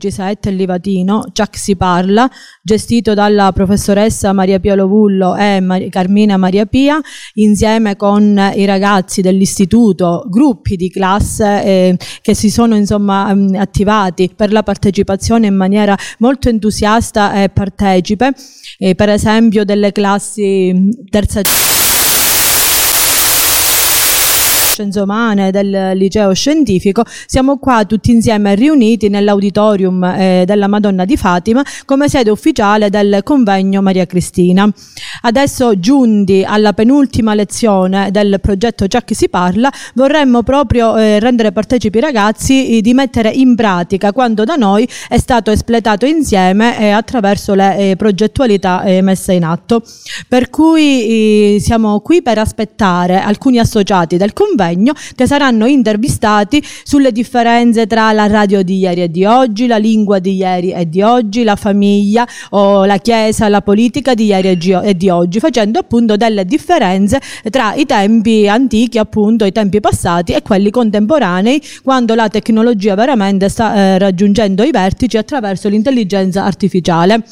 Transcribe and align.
G7 0.00 0.36
e 0.42 0.50
Livatino, 0.52 1.24
Giac 1.32 1.58
si 1.58 1.74
parla, 1.74 2.30
gestito 2.62 3.14
dalla 3.14 3.50
professoressa 3.50 4.32
Maria 4.32 4.60
Pia 4.60 4.76
Lovullo 4.76 5.34
e 5.34 5.58
Mar- 5.58 5.88
Carmina 5.88 6.36
Maria 6.36 6.66
Pia, 6.66 7.00
insieme 7.34 7.96
con 7.96 8.40
i 8.54 8.64
ragazzi 8.64 9.22
dell'istituto, 9.22 10.24
gruppi 10.28 10.76
di 10.76 10.88
classe 10.88 11.64
eh, 11.64 11.96
che 12.22 12.34
si 12.34 12.48
sono 12.48 12.76
insomma 12.76 13.34
mh, 13.34 13.56
attivati 13.56 14.30
per 14.36 14.52
la 14.52 14.62
partecipazione 14.62 15.48
in 15.48 15.56
maniera 15.56 15.98
molto 16.18 16.48
entusiasta 16.48 17.42
e 17.42 17.48
partecipe, 17.48 18.32
eh, 18.78 18.94
per 18.94 19.08
esempio 19.08 19.64
delle 19.64 19.90
classi 19.90 20.90
terza 21.10 21.40
Scienze 24.78 25.00
Umane 25.00 25.50
del 25.50 25.96
liceo 25.96 26.32
scientifico, 26.32 27.02
siamo 27.26 27.58
qua 27.58 27.84
tutti 27.84 28.12
insieme 28.12 28.54
riuniti 28.54 29.08
nell'auditorium 29.08 30.04
eh, 30.04 30.44
della 30.46 30.68
Madonna 30.68 31.04
di 31.04 31.16
Fatima 31.16 31.64
come 31.84 32.08
sede 32.08 32.30
ufficiale 32.30 32.88
del 32.88 33.22
convegno 33.24 33.82
Maria 33.82 34.06
Cristina. 34.06 34.72
Adesso 35.22 35.80
giunti 35.80 36.44
alla 36.46 36.74
penultima 36.74 37.34
lezione 37.34 38.12
del 38.12 38.38
progetto 38.40 38.86
Già 38.86 39.02
che 39.02 39.16
si 39.16 39.28
parla, 39.28 39.68
vorremmo 39.94 40.44
proprio 40.44 40.96
eh, 40.96 41.18
rendere 41.18 41.50
partecipi 41.50 41.98
i 41.98 42.00
ragazzi 42.00 42.76
eh, 42.76 42.80
di 42.80 42.94
mettere 42.94 43.30
in 43.30 43.56
pratica 43.56 44.12
quanto 44.12 44.44
da 44.44 44.54
noi 44.54 44.88
è 45.08 45.18
stato 45.18 45.50
espletato 45.50 46.06
insieme 46.06 46.78
eh, 46.78 46.90
attraverso 46.90 47.54
le 47.54 47.76
eh, 47.78 47.96
progettualità 47.96 48.84
eh, 48.84 49.02
messe 49.02 49.32
in 49.32 49.42
atto. 49.42 49.82
Per 50.28 50.50
cui 50.50 51.58
siamo 51.60 51.98
qui 52.00 52.22
per 52.22 52.38
aspettare 52.38 53.20
alcuni 53.20 53.58
associati 53.58 54.16
del 54.16 54.32
convegno 54.32 54.66
convegno 54.68 54.92
che 55.14 55.26
saranno 55.26 55.66
intervistati 55.66 56.62
sulle 56.84 57.12
differenze 57.12 57.86
tra 57.86 58.12
la 58.12 58.26
radio 58.26 58.62
di 58.62 58.78
ieri 58.78 59.02
e 59.02 59.10
di 59.10 59.24
oggi, 59.24 59.66
la 59.66 59.76
lingua 59.76 60.18
di 60.18 60.36
ieri 60.36 60.72
e 60.72 60.88
di 60.88 61.02
oggi, 61.02 61.42
la 61.42 61.56
famiglia 61.56 62.26
o 62.50 62.84
la 62.84 62.98
chiesa, 62.98 63.48
la 63.48 63.62
politica 63.62 64.14
di 64.14 64.26
ieri 64.26 64.58
e 64.82 64.96
di 64.96 65.08
oggi, 65.08 65.38
facendo 65.40 65.78
appunto 65.78 66.16
delle 66.16 66.44
differenze 66.44 67.20
tra 67.50 67.74
i 67.74 67.86
tempi 67.86 68.48
antichi, 68.48 68.98
appunto 68.98 69.44
i 69.44 69.52
tempi 69.52 69.80
passati 69.80 70.32
e 70.32 70.42
quelli 70.42 70.70
contemporanei, 70.70 71.60
quando 71.82 72.14
la 72.14 72.28
tecnologia 72.28 72.94
veramente 72.94 73.48
sta 73.48 73.74
eh, 73.74 73.98
raggiungendo 73.98 74.62
i 74.62 74.70
vertici 74.70 75.16
attraverso 75.16 75.68
l'intelligenza 75.68 76.44
artificiale. 76.44 77.22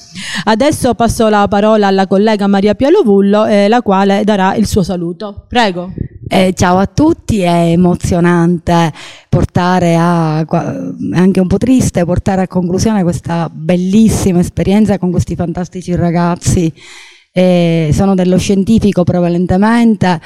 Adesso 0.45 0.95
passo 0.95 1.29
la 1.29 1.47
parola 1.49 1.89
alla 1.89 2.07
collega 2.07 2.47
Maria 2.47 2.75
Pialovullo, 2.75 3.47
eh, 3.47 3.69
la 3.69 3.83
quale 3.83 4.25
darà 4.25 4.55
il 4.55 4.67
suo 4.67 4.83
saluto. 4.83 5.45
Prego. 5.49 5.93
Eh, 6.29 6.55
ciao 6.57 6.79
a 6.79 6.87
tutti, 6.87 7.39
è 7.43 7.71
emozionante 7.71 8.93
portare 9.29 9.95
a, 9.95 10.39
anche 10.39 11.39
un 11.39 11.47
po' 11.47 11.57
triste, 11.57 12.05
portare 12.05 12.43
a 12.43 12.49
conclusione 12.49 13.05
questa 13.05 13.49
bellissima 13.49 14.41
esperienza 14.41 14.99
con 14.99 15.13
questi 15.13 15.37
fantastici 15.37 15.95
ragazzi. 15.95 16.73
Eh, 17.31 17.91
sono 17.93 18.17
dello 18.17 18.39
scientifico 18.39 19.05
prevalentemente 19.05 20.21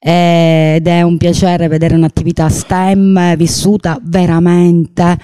ed 0.00 0.86
è 0.86 1.02
un 1.02 1.16
piacere 1.18 1.68
vedere 1.68 1.94
un'attività 1.94 2.48
STEM 2.48 3.36
vissuta 3.36 3.96
veramente 4.02 5.16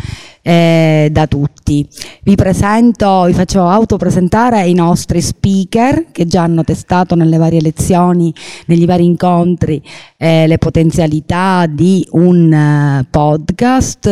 eh, 0.43 1.09
da 1.11 1.27
tutti. 1.27 1.87
Vi 2.23 2.35
presento, 2.35 3.25
vi 3.25 3.33
faccio 3.33 3.67
autopresentare 3.67 4.67
i 4.67 4.75
nostri 4.75 5.21
speaker 5.21 6.07
che 6.13 6.27
già 6.27 6.43
hanno 6.43 6.65
testato 6.65 7.15
nelle 7.15 7.37
varie 7.37 7.61
lezioni, 7.61 8.33
negli 8.67 8.87
vari 8.87 9.05
incontri, 9.05 9.83
eh, 10.17 10.47
le 10.47 10.59
potenzialità 10.59 11.67
di 11.67 12.07
un 12.13 13.01
uh, 13.01 13.07
podcast 13.11 14.07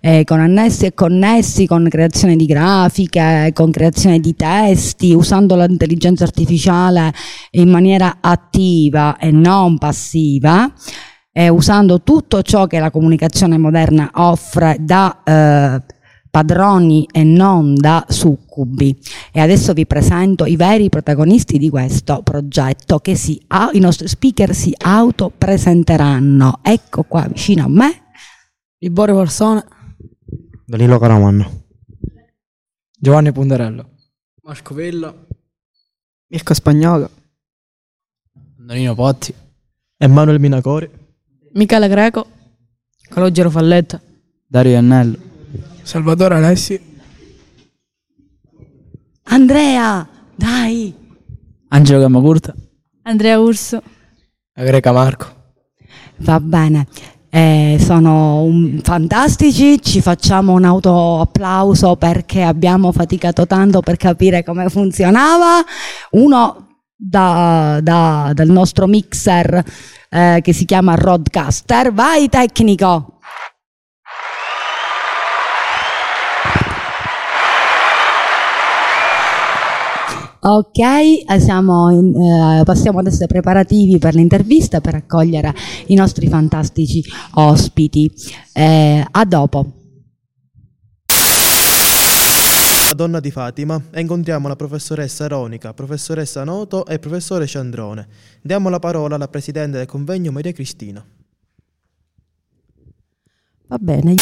eh, 0.00 0.24
con 0.24 0.40
annessi 0.40 0.86
e 0.86 0.94
connessi, 0.94 1.66
con 1.66 1.86
creazione 1.88 2.36
di 2.36 2.46
grafiche, 2.46 3.50
con 3.54 3.70
creazione 3.70 4.20
di 4.20 4.34
testi, 4.34 5.12
usando 5.12 5.56
l'intelligenza 5.56 6.24
artificiale 6.24 7.12
in 7.52 7.68
maniera 7.68 8.18
attiva 8.20 9.16
e 9.18 9.30
non 9.30 9.78
passiva 9.78 10.72
eh, 11.38 11.50
usando 11.50 12.00
tutto 12.00 12.40
ciò 12.40 12.66
che 12.66 12.78
la 12.78 12.90
comunicazione 12.90 13.58
moderna 13.58 14.10
offre 14.14 14.78
da 14.80 15.22
eh, 15.22 15.82
padroni 16.30 17.06
e 17.12 17.24
non 17.24 17.74
da 17.74 18.06
succubi. 18.08 18.98
E 19.32 19.40
adesso 19.40 19.74
vi 19.74 19.84
presento 19.84 20.46
i 20.46 20.56
veri 20.56 20.88
protagonisti 20.88 21.58
di 21.58 21.68
questo 21.68 22.22
progetto 22.22 23.00
che 23.00 23.16
si, 23.16 23.38
i 23.72 23.78
nostri 23.78 24.08
speaker 24.08 24.54
si 24.54 24.72
autopresenteranno. 24.78 26.60
Ecco 26.62 27.02
qua 27.02 27.26
vicino 27.28 27.64
a 27.64 27.68
me. 27.68 28.04
Libore 28.78 29.12
Varsone. 29.12 29.62
Danilo 30.64 30.98
Caramanno. 30.98 31.64
Giovanni 32.98 33.30
Punderello. 33.30 33.90
Marco 34.42 34.72
Vella. 34.72 35.14
Mirko 36.28 36.54
Spagnolo. 36.54 37.10
Danilo 38.56 38.94
Potti. 38.94 39.34
Emanuele 39.98 40.38
Minacori. 40.38 41.04
Michele 41.56 41.88
Greco, 41.88 42.26
Calogero 43.08 43.48
Falletta, 43.48 43.98
Dario 44.46 44.72
Iannello, 44.72 45.16
Salvatore 45.82 46.34
Alessi, 46.34 46.78
Andrea, 49.24 50.06
dai, 50.34 50.94
Angelo 51.68 52.00
Gammacurta, 52.00 52.54
Andrea 53.04 53.40
Urso, 53.40 53.82
Greca 54.52 54.92
Marco. 54.92 55.34
Va 56.18 56.40
bene. 56.40 56.88
Eh, 57.30 57.78
sono 57.80 58.42
un, 58.42 58.80
fantastici, 58.82 59.80
ci 59.80 60.02
facciamo 60.02 60.52
un 60.52 60.64
auto 60.64 61.20
applauso 61.20 61.96
perché 61.96 62.42
abbiamo 62.42 62.92
faticato 62.92 63.46
tanto 63.46 63.80
per 63.80 63.96
capire 63.96 64.44
come 64.44 64.68
funzionava. 64.68 65.64
Uno 66.10 66.80
da, 66.94 67.80
da, 67.82 68.32
dal 68.34 68.48
nostro 68.48 68.86
mixer 68.86 69.64
eh, 70.08 70.40
che 70.42 70.52
si 70.52 70.64
chiama 70.64 70.94
Rodcaster. 70.94 71.92
Vai 71.92 72.28
tecnico! 72.28 73.16
Ok, 80.48 80.78
eh, 80.78 81.24
in, 81.90 82.14
eh, 82.14 82.62
passiamo 82.62 83.00
adesso 83.00 83.22
ai 83.22 83.26
preparativi 83.28 83.98
per 83.98 84.14
l'intervista 84.14 84.80
per 84.80 84.94
accogliere 84.94 85.52
i 85.86 85.94
nostri 85.94 86.28
fantastici 86.28 87.02
ospiti. 87.34 88.08
Eh, 88.52 89.04
a 89.10 89.24
dopo. 89.24 89.85
Madonna 92.96 93.20
di 93.20 93.30
Fatima 93.30 93.78
e 93.90 94.00
incontriamo 94.00 94.48
la 94.48 94.56
professoressa 94.56 95.24
Aronica, 95.24 95.74
professoressa 95.74 96.44
Noto 96.44 96.86
e 96.86 96.98
professore 96.98 97.46
Ciandrone. 97.46 98.08
Diamo 98.40 98.70
la 98.70 98.78
parola 98.78 99.16
alla 99.16 99.28
presidente 99.28 99.76
del 99.76 99.86
convegno 99.86 100.32
Maria 100.32 100.52
Cristina. 100.52 101.04
Va 103.66 103.76
bene. 103.78 104.14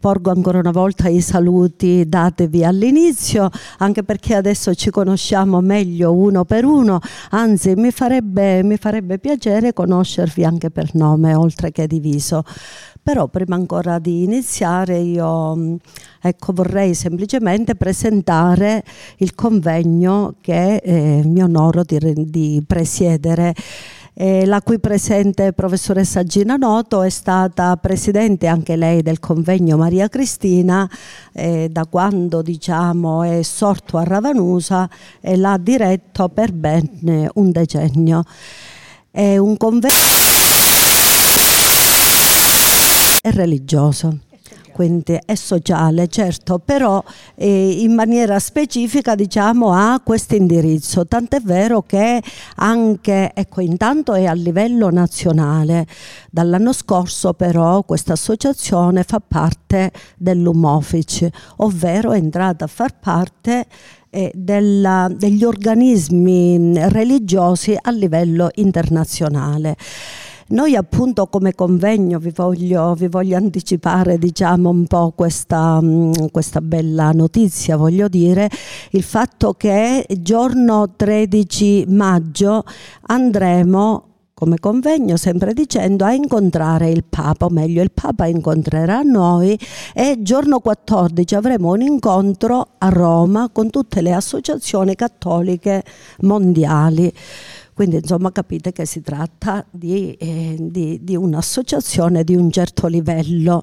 Porgo 0.00 0.30
ancora 0.30 0.58
una 0.58 0.72
volta 0.72 1.08
i 1.08 1.20
saluti 1.20 2.08
datevi 2.08 2.64
all'inizio, 2.64 3.50
anche 3.78 4.02
perché 4.02 4.34
adesso 4.34 4.74
ci 4.74 4.90
conosciamo 4.90 5.60
meglio 5.60 6.12
uno 6.12 6.44
per 6.44 6.64
uno, 6.64 6.98
anzi 7.30 7.74
mi 7.74 7.90
farebbe, 7.92 8.62
mi 8.64 8.76
farebbe 8.76 9.18
piacere 9.18 9.72
conoscervi 9.72 10.44
anche 10.44 10.70
per 10.70 10.94
nome, 10.94 11.34
oltre 11.34 11.70
che 11.70 11.86
di 11.86 12.00
viso. 12.00 12.44
Però 13.08 13.26
prima 13.26 13.54
ancora 13.54 13.98
di 13.98 14.24
iniziare 14.24 14.98
io 14.98 15.56
mm, 15.56 15.76
ecco, 16.20 16.52
vorrei 16.52 16.92
semplicemente 16.92 17.74
presentare 17.74 18.84
il 19.16 19.34
convegno 19.34 20.34
che 20.42 20.76
eh, 20.76 21.22
mi 21.24 21.42
onoro 21.42 21.84
di, 21.84 21.98
di 22.26 22.62
presiedere. 22.66 23.54
Eh, 24.12 24.44
la 24.44 24.60
cui 24.60 24.78
presente 24.78 25.54
professoressa 25.54 26.22
Gina 26.22 26.56
Noto 26.56 27.00
è 27.00 27.08
stata 27.08 27.74
presidente 27.78 28.46
anche 28.46 28.76
lei 28.76 29.00
del 29.00 29.20
convegno 29.20 29.78
Maria 29.78 30.08
Cristina 30.08 30.86
eh, 31.32 31.70
da 31.70 31.86
quando 31.86 32.42
diciamo, 32.42 33.22
è 33.22 33.42
sorto 33.42 33.96
a 33.96 34.04
Ravanusa 34.04 34.86
e 35.22 35.38
l'ha 35.38 35.56
diretto 35.56 36.28
per 36.28 36.52
ben 36.52 37.30
un 37.32 37.52
decennio. 37.52 38.22
È 39.10 39.38
un 39.38 39.56
convegno 39.56 40.27
è 43.28 43.32
religioso 43.32 44.18
quindi 44.78 45.18
è 45.24 45.34
sociale, 45.34 46.06
certo, 46.06 46.60
però 46.60 47.02
eh, 47.34 47.82
in 47.82 47.94
maniera 47.94 48.38
specifica 48.38 49.16
diciamo 49.16 49.72
ha 49.72 50.00
questo 50.04 50.36
indirizzo, 50.36 51.04
tant'è 51.04 51.40
vero 51.40 51.82
che 51.82 52.22
anche, 52.54 53.32
ecco, 53.34 53.60
intanto 53.60 54.14
è 54.14 54.26
a 54.26 54.34
livello 54.34 54.88
nazionale, 54.88 55.84
dall'anno 56.30 56.72
scorso 56.72 57.32
però 57.32 57.82
questa 57.82 58.12
associazione 58.12 59.02
fa 59.02 59.18
parte 59.18 59.90
dell'UMOFIC, 60.16 61.28
ovvero 61.56 62.12
è 62.12 62.16
entrata 62.16 62.66
a 62.66 62.68
far 62.68 63.00
parte 63.00 63.66
eh, 64.10 64.30
della, 64.32 65.10
degli 65.12 65.42
organismi 65.42 66.74
religiosi 66.88 67.76
a 67.76 67.90
livello 67.90 68.48
internazionale. 68.54 69.76
Noi 70.50 70.76
appunto 70.76 71.26
come 71.26 71.54
convegno 71.54 72.18
vi 72.18 72.32
voglio, 72.34 72.94
vi 72.94 73.08
voglio 73.08 73.36
anticipare 73.36 74.16
diciamo 74.16 74.70
un 74.70 74.86
po' 74.86 75.12
questa, 75.14 75.78
mm, 75.78 76.12
questa 76.32 76.62
bella 76.62 77.10
notizia, 77.10 77.76
voglio 77.76 78.08
dire, 78.08 78.48
il 78.92 79.02
fatto 79.02 79.52
che 79.52 80.06
giorno 80.20 80.94
13 80.96 81.84
maggio 81.88 82.64
andremo 83.02 84.04
come 84.32 84.58
convegno, 84.58 85.16
sempre 85.16 85.52
dicendo, 85.52 86.04
a 86.04 86.12
incontrare 86.14 86.88
il 86.88 87.04
Papa, 87.04 87.46
o 87.46 87.50
meglio 87.50 87.82
il 87.82 87.90
Papa 87.90 88.24
incontrerà 88.26 89.02
noi 89.02 89.58
e 89.92 90.18
giorno 90.20 90.60
14 90.60 91.34
avremo 91.34 91.72
un 91.72 91.82
incontro 91.82 92.68
a 92.78 92.88
Roma 92.88 93.50
con 93.52 93.68
tutte 93.68 94.00
le 94.00 94.14
associazioni 94.14 94.94
cattoliche 94.94 95.82
mondiali. 96.20 97.12
Quindi 97.78 97.98
insomma 97.98 98.32
capite 98.32 98.72
che 98.72 98.84
si 98.86 99.02
tratta 99.02 99.64
di, 99.70 100.12
eh, 100.14 100.56
di, 100.58 100.98
di 101.00 101.14
un'associazione 101.14 102.24
di 102.24 102.34
un 102.34 102.50
certo 102.50 102.88
livello. 102.88 103.62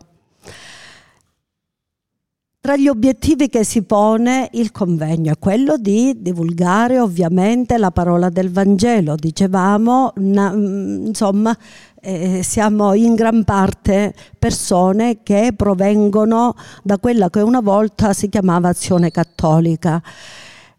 Tra 2.61 2.77
gli 2.77 2.87
obiettivi 2.87 3.49
che 3.49 3.65
si 3.65 3.81
pone 3.81 4.47
il 4.53 4.71
convegno 4.71 5.33
è 5.33 5.37
quello 5.37 5.75
di 5.75 6.13
divulgare 6.21 6.97
ovviamente 6.97 7.77
la 7.77 7.91
parola 7.91 8.29
del 8.29 8.53
Vangelo. 8.53 9.15
Dicevamo, 9.17 10.13
na, 10.15 10.49
mm, 10.49 11.07
insomma, 11.07 11.53
eh, 11.99 12.39
siamo 12.41 12.93
in 12.93 13.15
gran 13.15 13.43
parte 13.43 14.15
persone 14.39 15.23
che 15.23 15.51
provengono 15.53 16.55
da 16.83 16.99
quella 16.99 17.29
che 17.29 17.41
una 17.41 17.59
volta 17.59 18.13
si 18.13 18.29
chiamava 18.29 18.69
azione 18.69 19.11
cattolica. 19.11 20.01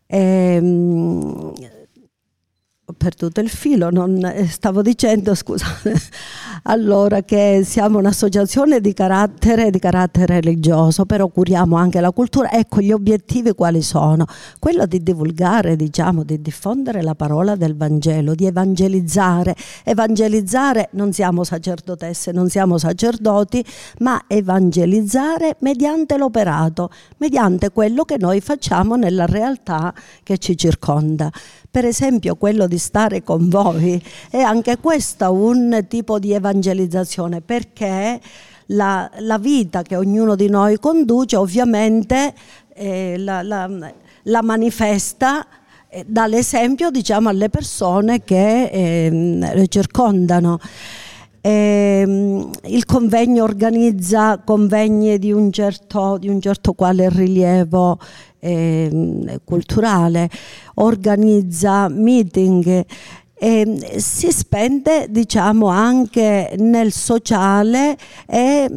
Ehm, 0.07 1.53
ho 2.89 2.95
perduto 2.97 3.41
il 3.41 3.49
filo, 3.49 3.91
non, 3.91 4.25
eh, 4.25 4.47
stavo 4.47 4.81
dicendo, 4.81 5.35
scusate, 5.35 5.93
allora 6.71 7.23
che 7.23 7.63
siamo 7.65 7.99
un'associazione 7.99 8.81
di 8.81 8.95
carattere, 8.95 9.73
di 9.73 9.81
carattere 9.81 10.41
religioso, 10.41 11.05
però 11.05 11.27
curiamo 11.27 11.75
anche 11.75 11.99
la 12.01 12.13
cultura. 12.13 12.53
Ecco, 12.53 12.81
gli 12.81 12.93
obiettivi 12.93 13.55
quali 13.55 13.83
sono? 13.83 14.25
Quello 14.61 14.87
di 14.87 15.03
divulgare, 15.03 15.75
diciamo, 15.75 16.23
di 16.23 16.41
diffondere 16.41 17.03
la 17.03 17.17
parola 17.17 17.57
del 17.57 17.77
Vangelo, 17.77 18.37
di 18.37 18.47
evangelizzare. 18.47 19.57
Evangelizzare, 19.83 20.91
non 20.93 21.13
siamo 21.13 21.43
sacerdotesse, 21.43 22.31
non 22.31 22.49
siamo 22.49 22.79
sacerdoti, 22.79 23.65
ma 23.99 24.23
evangelizzare 24.29 25.57
mediante 25.59 26.17
l'operato, 26.17 26.91
mediante 27.17 27.71
quello 27.71 28.05
che 28.05 28.17
noi 28.17 28.41
facciamo 28.41 28.95
nella 28.95 29.27
realtà 29.27 29.93
che 30.23 30.39
ci 30.39 30.57
circonda 30.57 31.33
per 31.77 31.85
esempio 31.85 32.37
quello 32.37 32.67
di 32.67 32.79
stare 32.79 33.23
con 33.23 33.51
voi, 33.51 34.03
è 34.31 34.41
anche 34.41 34.79
questo 34.79 35.31
un 35.31 35.85
tipo 35.89 36.19
di 36.19 36.33
evangelizzazione 36.33 37.43
perché 37.43 38.19
la, 38.69 39.11
la 39.19 39.37
vita 39.37 39.83
che 39.83 39.95
ognuno 39.95 40.37
di 40.37 40.49
noi 40.49 40.79
conduce 40.79 41.37
ovviamente 41.37 42.33
eh, 42.73 43.19
la, 43.19 43.43
la, 43.43 43.69
la, 44.23 44.43
manifesta 44.43 45.47
eh, 45.91 46.03
dà 46.09 46.27
l'esempio 46.27 46.89
diciamo, 46.89 47.29
alle 47.29 47.51
persone 47.51 48.25
che 48.25 48.71
eh, 48.73 49.67
circondano. 49.69 50.59
Eh, 51.43 52.49
il 52.65 52.85
convegno 52.87 53.45
organizza 53.45 54.41
convegni 54.43 55.19
di 55.19 55.31
un 55.31 55.53
certo, 55.53 56.17
di 56.19 56.31
un 56.31 56.41
certo 56.41 56.73
quale 56.73 57.11
rilievo 57.11 57.99
eh, 58.47 59.41
culturale, 59.45 60.31
organizza 60.75 61.89
meeting 61.89 62.85
e 63.39 63.99
si 63.99 64.33
spende 64.33 65.09
diciamo 65.11 65.67
anche 65.67 66.55
nel 66.59 66.91
sociale 66.91 67.99
e 68.27 68.71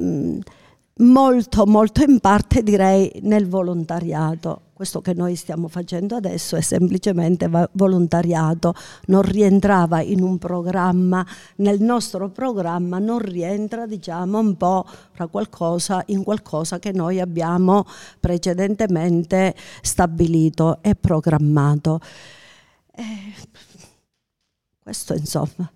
molto 0.97 1.65
molto 1.65 2.03
in 2.03 2.19
parte 2.19 2.61
direi 2.61 3.09
nel 3.21 3.47
volontariato 3.47 4.61
questo 4.79 5.01
che 5.01 5.13
noi 5.13 5.35
stiamo 5.35 5.67
facendo 5.67 6.15
adesso 6.15 6.55
è 6.55 6.61
semplicemente 6.61 7.49
volontariato, 7.73 8.73
non 9.07 9.23
rientrava 9.23 9.99
in 9.99 10.21
un 10.21 10.37
programma, 10.37 11.25
nel 11.57 11.81
nostro 11.81 12.29
programma 12.29 12.97
non 12.97 13.19
rientra 13.19 13.85
diciamo 13.85 14.39
un 14.39 14.55
po' 14.55 14.85
qualcosa, 15.29 16.01
in 16.05 16.23
qualcosa 16.23 16.79
che 16.79 16.93
noi 16.93 17.19
abbiamo 17.19 17.85
precedentemente 18.21 19.53
stabilito 19.81 20.77
e 20.81 20.95
programmato. 20.95 21.99
Eh, 22.95 23.33
questo 24.81 25.13
insomma 25.13 25.69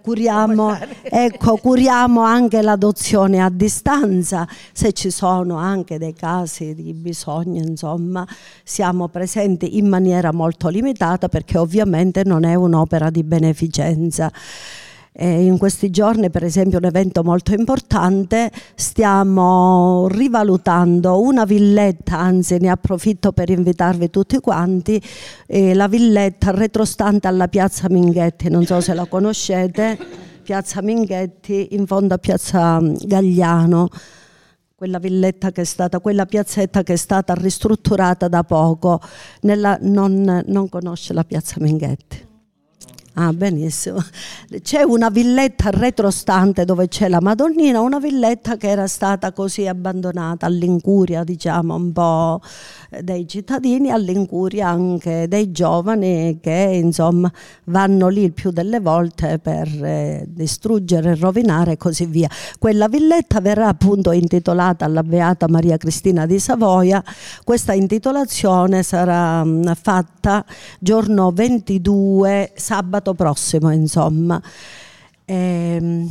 curiamo, 0.00 0.76
ecco, 1.02 1.56
curiamo 1.56 2.20
anche 2.22 2.62
l'adozione 2.62 3.40
a 3.40 3.50
distanza, 3.50 4.46
se 4.72 4.92
ci 4.92 5.10
sono 5.10 5.56
anche 5.56 5.98
dei 5.98 6.14
casi 6.14 6.74
di 6.74 6.92
bisogno, 6.92 7.62
insomma, 7.62 8.26
siamo 8.62 9.08
presenti 9.08 9.78
in 9.78 9.88
maniera 9.88 10.32
molto 10.32 10.68
limitata 10.68 11.28
perché 11.28 11.58
ovviamente 11.58 12.22
non 12.24 12.44
è 12.44 12.54
un'opera 12.54 13.10
di 13.10 13.22
beneficenza. 13.22 14.30
Eh, 15.14 15.44
in 15.44 15.58
questi 15.58 15.90
giorni, 15.90 16.30
per 16.30 16.42
esempio, 16.42 16.78
un 16.78 16.86
evento 16.86 17.22
molto 17.22 17.52
importante, 17.52 18.50
stiamo 18.74 20.08
rivalutando 20.08 21.20
una 21.20 21.44
villetta, 21.44 22.18
anzi 22.18 22.56
ne 22.58 22.70
approfitto 22.70 23.32
per 23.32 23.50
invitarvi 23.50 24.08
tutti 24.08 24.38
quanti, 24.38 25.02
eh, 25.46 25.74
la 25.74 25.86
villetta 25.86 26.50
retrostante 26.52 27.28
alla 27.28 27.48
piazza 27.48 27.90
Minghetti, 27.90 28.48
non 28.48 28.64
so 28.64 28.80
se 28.80 28.94
la 28.94 29.04
conoscete, 29.04 29.98
piazza 30.42 30.80
Minghetti 30.80 31.68
in 31.72 31.86
fondo 31.86 32.14
a 32.14 32.18
piazza 32.18 32.80
Gagliano. 32.80 33.88
Quella 34.74 34.98
villetta 34.98 35.52
che 35.52 35.60
è 35.60 35.64
stata, 35.64 36.00
quella 36.00 36.24
piazzetta 36.24 36.82
che 36.82 36.94
è 36.94 36.96
stata 36.96 37.34
ristrutturata 37.34 38.28
da 38.28 38.42
poco, 38.44 38.98
nella, 39.42 39.78
non, 39.82 40.42
non 40.46 40.68
conosce 40.70 41.12
la 41.12 41.22
piazza 41.22 41.56
Minghetti. 41.60 42.30
Ah, 43.14 43.30
benissimo. 43.34 44.02
C'è 44.62 44.82
una 44.82 45.10
villetta 45.10 45.68
retrostante 45.68 46.64
dove 46.64 46.88
c'è 46.88 47.10
la 47.10 47.20
Madonnina, 47.20 47.80
una 47.80 47.98
villetta 47.98 48.56
che 48.56 48.68
era 48.68 48.86
stata 48.86 49.32
così 49.32 49.66
abbandonata 49.66 50.46
all'incuria, 50.46 51.22
diciamo, 51.22 51.74
un 51.74 51.92
po' 51.92 52.40
dei 53.02 53.28
cittadini, 53.28 53.90
all'incuria 53.90 54.68
anche 54.68 55.26
dei 55.28 55.52
giovani 55.52 56.38
che, 56.40 56.80
insomma, 56.82 57.30
vanno 57.64 58.08
lì 58.08 58.22
il 58.22 58.32
più 58.32 58.50
delle 58.50 58.80
volte 58.80 59.38
per 59.38 59.68
eh, 59.84 60.24
distruggere, 60.26 61.14
rovinare 61.14 61.72
e 61.72 61.76
così 61.76 62.06
via. 62.06 62.30
Quella 62.58 62.88
villetta 62.88 63.42
verrà 63.42 63.68
appunto 63.68 64.12
intitolata 64.12 64.86
alla 64.86 65.02
Beata 65.02 65.48
Maria 65.48 65.76
Cristina 65.76 66.24
di 66.24 66.38
Savoia. 66.38 67.04
Questa 67.44 67.74
intitolazione 67.74 68.82
sarà 68.82 69.44
mh, 69.44 69.48
mm, 69.50 69.72
fatta 69.72 70.42
giorno 70.78 71.30
22 71.30 72.52
sabato 72.54 73.01
sabato 73.02 73.14
prossimo, 73.14 73.70
insomma. 73.72 74.40
Ehm, 75.24 76.10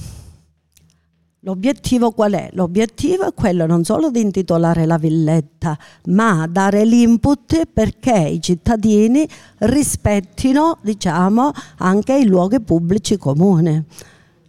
L'obiettivo 1.44 2.12
qual 2.12 2.34
è? 2.34 2.52
L'obiettivo 2.54 3.26
è 3.26 3.34
quello 3.34 3.66
non 3.66 3.84
solo 3.84 4.12
di 4.12 4.22
intitolare 4.22 4.86
la 4.86 5.00
villetta, 5.00 5.76
ma 6.10 6.46
dare 6.48 6.86
l'input 6.86 7.66
perché 7.66 8.16
i 8.16 8.40
cittadini 8.40 9.28
rispettino, 9.58 10.78
diciamo, 10.84 11.52
anche 11.78 12.14
i 12.14 12.26
luoghi 12.26 12.62
pubblici 12.62 13.18
comuni. 13.18 13.84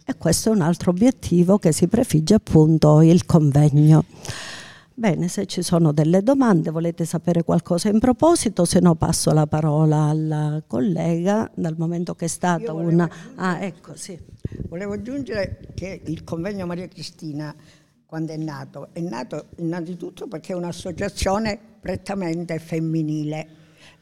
E 0.05 0.17
questo 0.19 0.49
è 0.49 0.51
un 0.53 0.61
altro 0.61 0.91
obiettivo 0.91 1.57
che 1.57 1.71
si 1.71 1.87
prefigge 1.87 2.35
appunto 2.35 3.01
il 3.01 3.25
convegno. 3.25 4.05
Bene, 4.95 5.27
se 5.27 5.47
ci 5.47 5.63
sono 5.63 5.91
delle 5.91 6.21
domande, 6.21 6.69
volete 6.69 7.03
sapere 7.03 7.43
qualcosa 7.43 7.89
in 7.89 7.97
proposito, 7.97 8.63
se 8.63 8.79
no 8.79 8.93
passo 8.93 9.31
la 9.31 9.47
parola 9.47 10.03
alla 10.03 10.61
collega, 10.67 11.49
dal 11.55 11.75
momento 11.77 12.13
che 12.13 12.25
è 12.25 12.27
stata 12.27 12.73
una... 12.73 13.09
Ah, 13.35 13.63
ecco, 13.63 13.95
sì. 13.95 14.19
Volevo 14.69 14.93
aggiungere 14.93 15.59
che 15.73 16.01
il 16.05 16.23
convegno 16.23 16.67
Maria 16.67 16.87
Cristina, 16.87 17.55
quando 18.05 18.33
è 18.33 18.37
nato, 18.37 18.89
è 18.93 18.99
nato 18.99 19.47
innanzitutto 19.57 20.27
perché 20.27 20.53
è 20.53 20.55
un'associazione 20.55 21.59
prettamente 21.79 22.59
femminile 22.59 23.47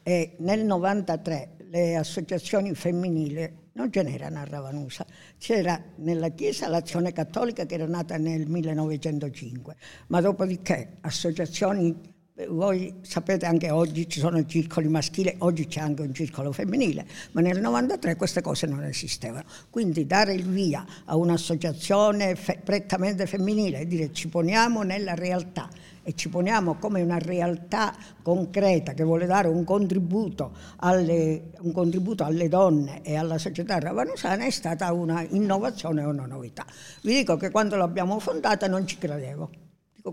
e 0.02 0.34
nel 0.40 0.60
1993 0.60 1.48
le 1.70 1.96
associazioni 1.96 2.74
femminili 2.74 3.60
non 3.74 3.90
ce 3.92 4.02
n'erano 4.02 4.38
a 4.38 4.44
Ravanusa, 4.44 5.06
c'era 5.38 5.80
nella 5.96 6.28
Chiesa 6.30 6.68
l'Azione 6.68 7.12
Cattolica 7.12 7.64
che 7.64 7.74
era 7.74 7.86
nata 7.86 8.16
nel 8.16 8.46
1905, 8.46 9.76
ma 10.08 10.20
dopodiché 10.20 10.96
associazioni 11.00 12.10
voi 12.48 12.94
sapete 13.02 13.44
anche 13.44 13.70
oggi 13.70 14.08
ci 14.08 14.18
sono 14.18 14.38
i 14.38 14.48
circoli 14.48 14.88
maschili, 14.88 15.34
oggi 15.38 15.66
c'è 15.66 15.80
anche 15.80 16.02
un 16.02 16.14
circolo 16.14 16.50
femminile, 16.50 17.06
ma 17.32 17.40
nel 17.42 17.60
93 17.60 18.16
queste 18.16 18.40
cose 18.40 18.66
non 18.66 18.82
esistevano. 18.84 19.44
Quindi 19.68 20.06
dare 20.06 20.32
il 20.32 20.44
via 20.44 20.84
a 21.04 21.16
un'associazione 21.16 22.36
prettamente 22.64 23.26
femminile 23.26 23.80
e 23.80 23.86
dire 23.86 24.12
ci 24.12 24.28
poniamo 24.28 24.82
nella 24.82 25.14
realtà 25.14 25.68
e 26.02 26.14
ci 26.14 26.28
poniamo 26.28 26.74
come 26.74 27.02
una 27.02 27.18
realtà 27.18 27.94
concreta 28.22 28.92
che 28.92 29.04
vuole 29.04 29.26
dare 29.26 29.48
un 29.48 29.64
contributo 29.64 30.52
alle, 30.76 31.52
un 31.60 31.72
contributo 31.72 32.24
alle 32.24 32.48
donne 32.48 33.02
e 33.02 33.16
alla 33.16 33.38
società 33.38 33.78
ravanusana 33.78 34.44
è 34.44 34.50
stata 34.50 34.92
una 34.92 35.22
innovazione 35.30 36.02
e 36.02 36.06
una 36.06 36.26
novità. 36.26 36.64
Vi 37.02 37.14
dico 37.14 37.36
che 37.36 37.50
quando 37.50 37.76
l'abbiamo 37.76 38.18
fondata 38.18 38.66
non 38.66 38.86
ci 38.86 38.98
credevo 38.98 39.50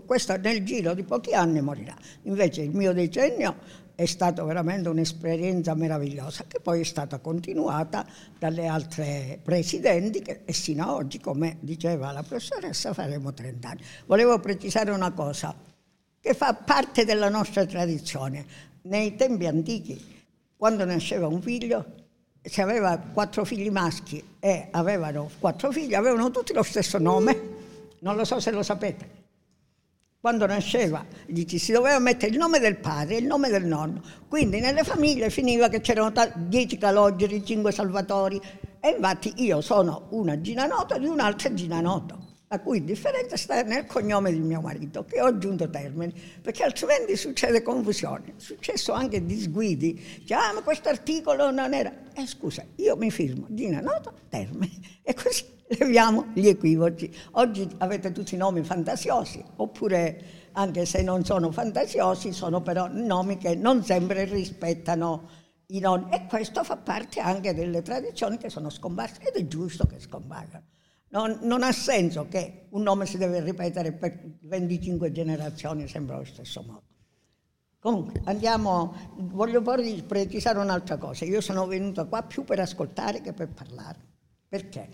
questo 0.04 0.36
nel 0.36 0.62
giro 0.64 0.94
di 0.94 1.02
pochi 1.02 1.34
anni 1.34 1.60
morirà. 1.60 1.96
Invece 2.22 2.62
il 2.62 2.70
mio 2.70 2.92
decennio 2.92 3.56
è 3.94 4.06
stato 4.06 4.44
veramente 4.44 4.88
un'esperienza 4.88 5.74
meravigliosa 5.74 6.44
che 6.46 6.60
poi 6.60 6.80
è 6.80 6.84
stata 6.84 7.18
continuata 7.18 8.06
dalle 8.38 8.66
altre 8.66 9.38
presidenti 9.42 10.22
che, 10.22 10.42
e 10.44 10.52
sino 10.52 10.84
ad 10.84 10.90
oggi, 10.90 11.18
come 11.18 11.58
diceva 11.60 12.12
la 12.12 12.22
professoressa, 12.22 12.94
faremo 12.94 13.34
30 13.34 13.68
anni. 13.68 13.80
Volevo 14.06 14.38
precisare 14.38 14.90
una 14.92 15.10
cosa 15.12 15.54
che 16.20 16.34
fa 16.34 16.54
parte 16.54 17.04
della 17.04 17.28
nostra 17.28 17.64
tradizione. 17.66 18.44
Nei 18.82 19.16
tempi 19.16 19.46
antichi, 19.46 20.24
quando 20.56 20.84
nasceva 20.84 21.26
un 21.26 21.40
figlio, 21.42 21.84
se 22.42 22.62
aveva 22.62 22.98
quattro 22.98 23.44
figli 23.44 23.70
maschi 23.70 24.22
e 24.38 24.68
avevano 24.70 25.30
quattro 25.38 25.70
figli, 25.70 25.94
avevano 25.94 26.30
tutti 26.30 26.52
lo 26.52 26.62
stesso 26.62 26.98
nome. 26.98 27.58
Non 28.00 28.16
lo 28.16 28.24
so 28.24 28.40
se 28.40 28.50
lo 28.50 28.62
sapete 28.62 29.18
quando 30.20 30.44
nasceva 30.44 31.02
gli 31.24 31.46
si 31.56 31.72
doveva 31.72 31.98
mettere 31.98 32.30
il 32.30 32.36
nome 32.36 32.58
del 32.58 32.76
padre 32.76 33.16
e 33.16 33.18
il 33.20 33.26
nome 33.26 33.48
del 33.48 33.64
nonno. 33.64 34.02
Quindi 34.28 34.60
nelle 34.60 34.84
famiglie 34.84 35.30
finiva 35.30 35.68
che 35.68 35.80
c'erano 35.80 36.12
dieci 36.36 36.76
calogeri, 36.76 37.42
cinque 37.42 37.72
salvatori. 37.72 38.38
E 38.80 38.90
infatti 38.90 39.32
io 39.36 39.62
sono 39.62 40.08
una 40.10 40.38
Gina 40.42 40.66
Noto 40.66 40.98
di 40.98 41.06
un'altra 41.06 41.54
Gina 41.54 41.80
Noto, 41.80 42.29
la 42.52 42.58
cui 42.58 42.82
differenza 42.82 43.36
sta 43.36 43.62
nel 43.62 43.86
cognome 43.86 44.32
di 44.32 44.40
mio 44.40 44.60
marito, 44.60 45.04
che 45.04 45.20
ho 45.20 45.26
aggiunto 45.26 45.70
termini, 45.70 46.12
perché 46.42 46.64
altrimenti 46.64 47.14
succede 47.14 47.62
confusione. 47.62 48.34
Successo 48.38 48.92
anche 48.92 49.24
disguidi. 49.24 50.24
Cioè, 50.24 50.36
ah, 50.36 50.52
ma 50.54 50.60
questo 50.62 50.88
articolo 50.88 51.52
non 51.52 51.72
era... 51.72 51.92
Eh 52.12 52.26
scusa, 52.26 52.64
io 52.74 52.96
mi 52.96 53.12
firmo 53.12 53.46
Gina 53.50 53.80
Noto, 53.80 54.12
termini. 54.28 54.78
E 55.10 55.14
così 55.14 55.44
leviamo 55.78 56.26
gli 56.34 56.48
equivoci. 56.48 57.12
Oggi 57.32 57.68
avete 57.78 58.10
tutti 58.10 58.36
nomi 58.36 58.64
fantasiosi, 58.64 59.42
oppure 59.56 60.48
anche 60.52 60.86
se 60.86 61.02
non 61.02 61.24
sono 61.24 61.52
fantasiosi, 61.52 62.32
sono 62.32 62.62
però 62.62 62.88
nomi 62.90 63.36
che 63.36 63.54
non 63.54 63.84
sempre 63.84 64.24
rispettano 64.24 65.28
i 65.66 65.78
nonni. 65.78 66.12
E 66.12 66.26
questo 66.26 66.64
fa 66.64 66.76
parte 66.76 67.20
anche 67.20 67.54
delle 67.54 67.82
tradizioni 67.82 68.38
che 68.38 68.50
sono 68.50 68.70
scomparse 68.70 69.20
ed 69.22 69.34
è 69.36 69.46
giusto 69.46 69.86
che 69.86 70.00
scompagano. 70.00 70.64
Non, 71.10 71.38
non, 71.42 71.62
ha 71.62 71.72
senso 71.72 72.28
che 72.28 72.66
un 72.70 72.82
nome 72.82 73.06
si 73.06 73.18
deve 73.18 73.40
ripetere 73.40 73.92
per 73.92 74.36
25 74.40 75.10
generazioni 75.10 75.88
sempre 75.88 76.14
allo 76.14 76.24
stesso 76.24 76.62
modo. 76.62 76.82
Comunque, 77.80 78.20
andiamo, 78.24 78.94
voglio 79.16 79.62
poi 79.62 80.02
precisare 80.06 80.58
un'altra 80.58 80.98
cosa. 80.98 81.24
Io 81.24 81.40
sono 81.40 81.66
venuta 81.66 82.04
qua 82.04 82.22
più 82.22 82.44
per 82.44 82.60
ascoltare 82.60 83.20
che 83.20 83.32
per 83.32 83.48
parlare. 83.48 83.98
Perché? 84.48 84.88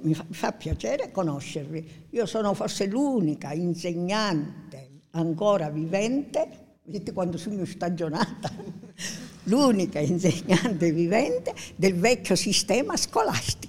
mi 0.00 0.14
fa, 0.14 0.24
mi 0.26 0.34
fa 0.34 0.52
piacere 0.52 1.10
conoscervi. 1.10 2.06
Io 2.10 2.26
sono 2.26 2.54
forse 2.54 2.86
l'unica 2.86 3.52
insegnante 3.52 5.00
ancora 5.10 5.68
vivente, 5.68 6.78
vedete 6.84 7.12
quando 7.12 7.36
sono 7.36 7.64
stagionata, 7.64 8.50
l'unica 9.44 9.98
insegnante 9.98 10.90
vivente 10.92 11.54
del 11.76 11.94
vecchio 11.94 12.34
sistema 12.34 12.96
scolastico. 12.96 13.61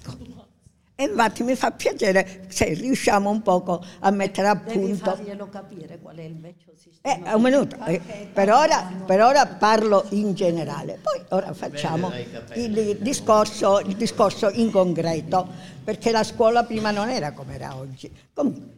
E 0.95 1.05
infatti 1.05 1.41
mi 1.41 1.55
fa 1.55 1.71
piacere 1.71 2.45
se 2.49 2.65
riusciamo 2.65 3.27
un 3.27 3.41
poco 3.41 3.83
a 4.01 4.11
mettere 4.11 4.47
a 4.47 4.55
punto. 4.55 4.79
Devi 4.79 4.97
farglielo 4.97 5.49
capire 5.49 5.97
qual 5.99 6.17
è 6.17 6.21
il 6.21 6.39
vecchio 6.39 6.73
sistema. 6.75 7.31
Eh, 7.31 7.33
un 7.33 7.41
minuto. 7.41 7.77
Eh, 7.85 7.99
per, 8.31 8.51
ora, 8.51 8.91
per, 9.03 9.21
ora, 9.21 9.47
parlo 9.47 10.05
in 10.09 10.35
generale, 10.35 10.99
poi 11.01 11.19
ora 11.29 11.51
facciamo 11.53 12.11
il 12.53 12.97
discorso, 12.99 13.79
il 13.79 13.95
discorso 13.95 14.51
in 14.51 14.69
concreto, 14.69 15.47
perché 15.83 16.11
la 16.11 16.23
scuola 16.23 16.63
prima 16.63 16.91
non 16.91 17.09
era 17.09 17.31
come 17.31 17.55
era 17.55 17.75
oggi. 17.75 18.11
Comunque, 18.31 18.77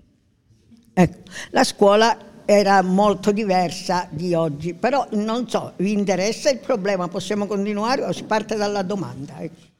ecco, 0.93 1.29
la 1.49 1.65
scuola 1.65 2.17
era 2.45 2.81
molto 2.81 3.33
diversa 3.33 4.07
di 4.09 4.33
oggi, 4.33 4.73
però 4.73 5.05
non 5.11 5.49
so, 5.49 5.73
vi 5.77 5.91
interessa 5.91 6.49
il 6.49 6.59
problema? 6.59 7.09
Possiamo 7.09 7.45
continuare 7.45 8.05
o 8.05 8.13
si 8.13 8.23
parte 8.23 8.55
dalla 8.55 8.83
domanda? 8.83 9.37
Ecco. 9.39 9.73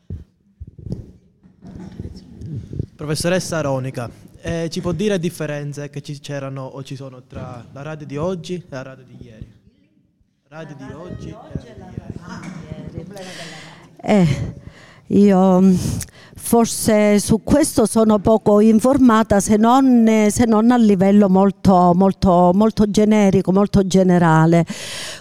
Professoressa 2.96 3.58
Aronica, 3.58 4.10
eh, 4.40 4.70
ci 4.72 4.80
può 4.80 4.94
dire 4.94 5.20
differenze 5.20 5.90
che 5.90 6.00
ci 6.00 6.18
c'erano 6.20 6.64
o 6.64 6.82
ci 6.82 6.96
sono 6.96 7.24
tra 7.28 7.66
la 7.74 7.82
radio 7.82 8.06
di 8.06 8.16
oggi 8.16 8.54
e 8.54 8.64
la 8.70 8.84
radio 8.84 9.04
di 9.04 9.18
ieri? 9.22 9.52
Radio, 10.48 10.75
radio 10.80 10.88
di 10.88 10.94
oggi, 10.94 11.25
di 11.25 11.32
oggi 11.34 11.68
e 11.68 11.75
la 11.78 11.92
radio 11.92 13.04
di 13.04 13.12
ieri. 13.12 13.20
Eh, 13.98 14.54
io 15.08 15.60
mm, 15.60 15.74
forse 16.36 17.20
su 17.20 17.44
questo 17.44 17.86
sono 17.86 18.20
poco 18.20 18.62
informata 18.62 19.42
se 19.42 19.58
non, 19.58 20.28
se 20.30 20.46
non 20.46 20.72
a 20.72 20.78
livello 20.78 21.28
molto, 21.28 21.92
molto, 21.94 22.52
molto 22.54 22.90
generico, 22.90 23.52
molto 23.52 23.86
generale. 23.86 24.66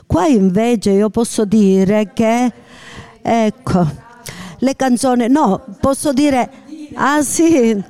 Qua 0.06 0.28
invece 0.28 0.90
io 0.90 1.10
posso 1.10 1.44
dire 1.44 2.12
che, 2.12 2.52
ecco, 3.20 4.02
le 4.58 4.76
canzoni, 4.76 5.28
no, 5.28 5.64
posso 5.80 6.12
dire 6.12 6.62
Ah 6.96 7.22
sì, 7.22 7.82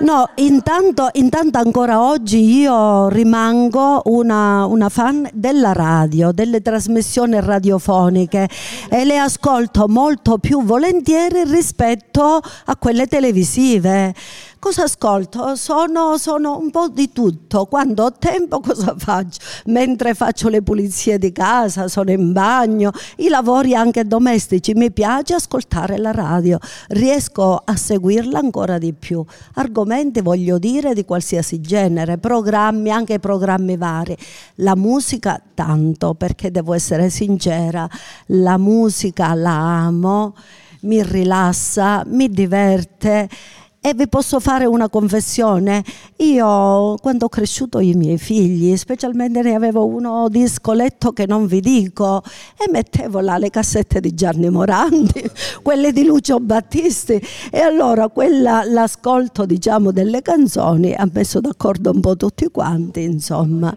no, 0.00 0.28
intanto, 0.36 1.08
intanto, 1.14 1.58
ancora 1.58 2.00
oggi 2.02 2.58
io 2.60 3.08
rimango 3.08 4.02
una, 4.04 4.66
una, 4.66 4.88
fan 4.88 5.28
della 5.32 5.72
radio, 5.72 6.32
delle 6.32 6.60
trasmissioni 6.60 7.40
radiofoniche 7.40 8.48
e 8.88 9.04
le 9.04 9.18
ascolto 9.18 9.88
molto 9.88 10.38
più 10.38 10.62
volentieri 10.62 11.42
rispetto 11.44 12.40
a 12.64 12.76
quelle 12.76 13.06
televisive. 13.06 14.14
Cosa 14.62 14.84
ascolto? 14.84 15.56
Sono, 15.56 16.16
sono, 16.18 16.56
un 16.56 16.70
po' 16.70 16.88
di 16.88 17.10
tutto. 17.10 17.66
Quando 17.66 18.04
ho 18.04 18.12
tempo 18.12 18.60
cosa 18.60 18.94
faccio? 18.96 19.40
Mentre 19.64 20.14
faccio 20.14 20.48
le 20.48 20.62
pulizie 20.62 21.18
di 21.18 21.32
casa, 21.32 21.88
sono 21.88 22.12
in 22.12 22.32
bagno, 22.32 22.92
i 23.16 23.28
lavori 23.28 23.74
anche 23.74 24.04
domestici, 24.04 24.72
mi 24.74 24.92
piace 24.92 25.34
ascoltare 25.34 25.98
la 25.98 26.12
radio, 26.12 26.60
riesco 26.90 27.56
a 27.56 27.74
seguirla 27.74 28.38
ancora 28.38 28.78
di 28.78 28.92
più. 28.92 29.24
Argomenti 29.54 30.20
voglio 30.20 30.60
dire 30.60 30.94
di 30.94 31.04
qualsiasi 31.04 31.60
genere, 31.60 32.18
programmi, 32.18 32.90
anche 32.92 33.18
programmi 33.18 33.76
vari. 33.76 34.16
La 34.56 34.76
musica 34.76 35.42
tanto, 35.54 36.14
perché 36.14 36.52
devo 36.52 36.72
essere 36.72 37.10
sincera, 37.10 37.88
la 38.26 38.58
musica 38.58 39.34
la 39.34 39.86
amo, 39.86 40.36
mi 40.82 41.02
rilassa, 41.02 42.04
mi 42.06 42.28
diverte 42.28 43.28
e 43.84 43.94
vi 43.94 44.06
posso 44.06 44.38
fare 44.38 44.64
una 44.64 44.88
confessione, 44.88 45.82
io 46.18 46.94
quando 47.02 47.24
ho 47.24 47.28
cresciuto 47.28 47.80
i 47.80 47.94
miei 47.94 48.16
figli, 48.16 48.76
specialmente 48.76 49.42
ne 49.42 49.56
avevo 49.56 49.84
uno 49.84 50.28
di 50.28 50.46
scoletto 50.46 51.12
che 51.12 51.26
non 51.26 51.46
vi 51.46 51.60
dico, 51.60 52.22
e 52.56 52.70
mettevo 52.70 53.18
là 53.18 53.38
le 53.38 53.50
cassette 53.50 53.98
di 53.98 54.14
Gianni 54.14 54.50
Morandi, 54.50 55.28
quelle 55.62 55.90
di 55.90 56.04
Lucio 56.04 56.38
Battisti, 56.38 57.20
e 57.50 57.58
allora 57.58 58.08
quella, 58.08 58.62
l'ascolto 58.62 59.44
diciamo 59.46 59.90
delle 59.90 60.22
canzoni 60.22 60.94
ha 60.94 61.08
messo 61.12 61.40
d'accordo 61.40 61.90
un 61.90 62.00
po' 62.00 62.16
tutti 62.16 62.48
quanti, 62.52 63.02
insomma. 63.02 63.76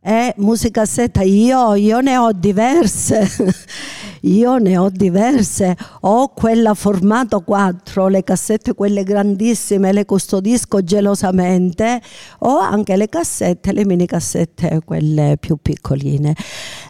Eh, 0.00 0.34
musicassetta, 0.36 1.22
io, 1.22 1.74
io 1.74 2.00
ne 2.00 2.16
ho 2.16 2.32
diverse. 2.32 3.28
Io 4.26 4.58
ne 4.58 4.76
ho 4.76 4.90
diverse, 4.90 5.76
ho 6.00 6.28
quella 6.30 6.74
formato 6.74 7.42
4, 7.42 8.08
le 8.08 8.24
cassette 8.24 8.74
quelle 8.74 9.04
grandissime, 9.04 9.92
le 9.92 10.04
custodisco 10.04 10.82
gelosamente, 10.82 12.00
ho 12.40 12.58
anche 12.58 12.96
le 12.96 13.08
cassette, 13.08 13.72
le 13.72 13.84
mini 13.84 14.04
cassette 14.04 14.80
quelle 14.84 15.36
più 15.38 15.58
piccoline. 15.62 16.34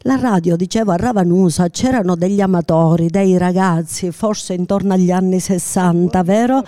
La 0.03 0.17
radio, 0.17 0.57
dicevo, 0.57 0.93
a 0.93 0.97
Ravanusa 0.97 1.69
c'erano 1.69 2.17
degli 2.17 2.41
amatori, 2.41 3.09
dei 3.09 3.37
ragazzi, 3.37 4.11
forse 4.13 4.55
intorno 4.55 4.95
agli 4.95 5.11
anni 5.11 5.39
60, 5.39 6.23
vero? 6.23 6.63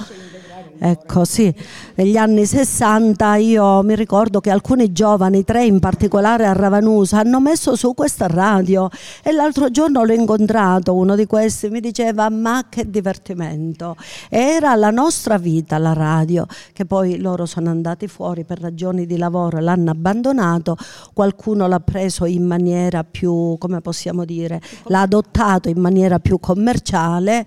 Ecco, 0.80 1.24
sì, 1.24 1.52
negli 1.96 2.16
anni 2.16 2.46
60 2.46 3.34
io 3.36 3.82
mi 3.82 3.96
ricordo 3.96 4.38
che 4.38 4.50
alcuni 4.50 4.92
giovani, 4.92 5.42
tre 5.42 5.64
in 5.64 5.80
particolare 5.80 6.46
a 6.46 6.52
Ravanusa, 6.52 7.18
hanno 7.18 7.40
messo 7.40 7.74
su 7.74 7.94
questa 7.94 8.28
radio 8.28 8.88
e 9.24 9.32
l'altro 9.32 9.70
giorno 9.70 10.04
l'ho 10.04 10.12
incontrato, 10.12 10.94
uno 10.94 11.16
di 11.16 11.26
questi 11.26 11.68
mi 11.68 11.80
diceva 11.80 12.30
ma 12.30 12.66
che 12.68 12.88
divertimento. 12.88 13.96
Era 14.28 14.76
la 14.76 14.90
nostra 14.90 15.36
vita 15.36 15.78
la 15.78 15.94
radio, 15.94 16.46
che 16.72 16.84
poi 16.84 17.18
loro 17.18 17.44
sono 17.44 17.70
andati 17.70 18.06
fuori 18.06 18.44
per 18.44 18.60
ragioni 18.60 19.04
di 19.04 19.16
lavoro 19.16 19.58
l'hanno 19.58 19.90
abbandonato, 19.90 20.76
qualcuno 21.12 21.66
l'ha 21.66 21.80
preso 21.80 22.24
in 22.24 22.44
maniera 22.44 23.02
più, 23.02 23.56
come 23.58 23.80
possiamo 23.80 24.24
dire, 24.24 24.60
l'ha 24.84 25.00
adottato 25.00 25.68
in 25.68 25.80
maniera 25.80 26.20
più 26.20 26.38
commerciale 26.38 27.44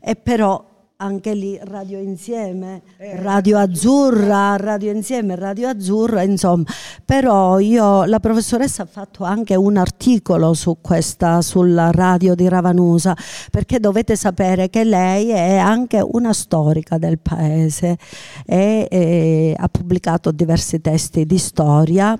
e 0.00 0.16
però 0.16 0.70
anche 1.02 1.34
lì 1.34 1.58
Radio 1.62 1.98
Insieme, 1.98 2.82
eh, 2.96 3.20
Radio 3.20 3.58
Azzurra, 3.58 4.56
Radio 4.56 4.92
Insieme, 4.92 5.34
Radio 5.34 5.68
Azzurra, 5.68 6.22
insomma. 6.22 6.64
Però 7.04 7.58
io, 7.58 8.04
la 8.04 8.20
professoressa 8.20 8.84
ha 8.84 8.86
fatto 8.86 9.24
anche 9.24 9.56
un 9.56 9.76
articolo 9.76 10.54
su 10.54 10.78
questa, 10.80 11.42
sulla 11.42 11.90
radio 11.90 12.34
di 12.34 12.48
Ravanusa, 12.48 13.16
perché 13.50 13.80
dovete 13.80 14.14
sapere 14.14 14.70
che 14.70 14.84
lei 14.84 15.30
è 15.30 15.56
anche 15.56 16.00
una 16.00 16.32
storica 16.32 16.98
del 16.98 17.18
paese 17.18 17.98
e, 18.46 18.86
e 18.88 19.54
ha 19.58 19.68
pubblicato 19.68 20.30
diversi 20.30 20.80
testi 20.80 21.26
di 21.26 21.38
storia. 21.38 22.18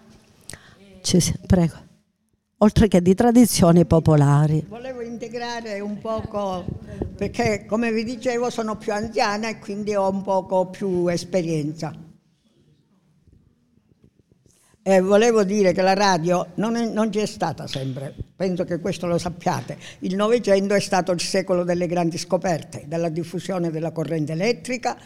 Ci, 1.02 1.34
prego 1.46 1.90
oltre 2.62 2.88
che 2.88 3.02
di 3.02 3.14
tradizioni 3.14 3.84
popolari. 3.84 4.64
Volevo 4.68 5.01
integrare 5.12 5.80
un 5.80 5.98
poco, 5.98 6.64
perché 7.16 7.64
come 7.66 7.92
vi 7.92 8.04
dicevo 8.04 8.50
sono 8.50 8.76
più 8.76 8.92
anziana 8.92 9.48
e 9.48 9.58
quindi 9.58 9.94
ho 9.94 10.08
un 10.08 10.22
poco 10.22 10.66
più 10.66 11.06
esperienza. 11.08 11.94
E 14.84 15.00
volevo 15.00 15.44
dire 15.44 15.72
che 15.72 15.80
la 15.80 15.94
radio 15.94 16.48
non, 16.54 16.74
è, 16.74 16.86
non 16.86 17.08
c'è 17.08 17.24
stata 17.26 17.68
sempre, 17.68 18.12
penso 18.34 18.64
che 18.64 18.80
questo 18.80 19.06
lo 19.06 19.16
sappiate. 19.16 19.78
Il 20.00 20.16
Novecento 20.16 20.74
è 20.74 20.80
stato 20.80 21.12
il 21.12 21.20
secolo 21.20 21.62
delle 21.62 21.86
grandi 21.86 22.18
scoperte, 22.18 22.84
della 22.88 23.08
diffusione 23.08 23.70
della 23.70 23.92
corrente 23.92 24.32
elettrica 24.32 24.96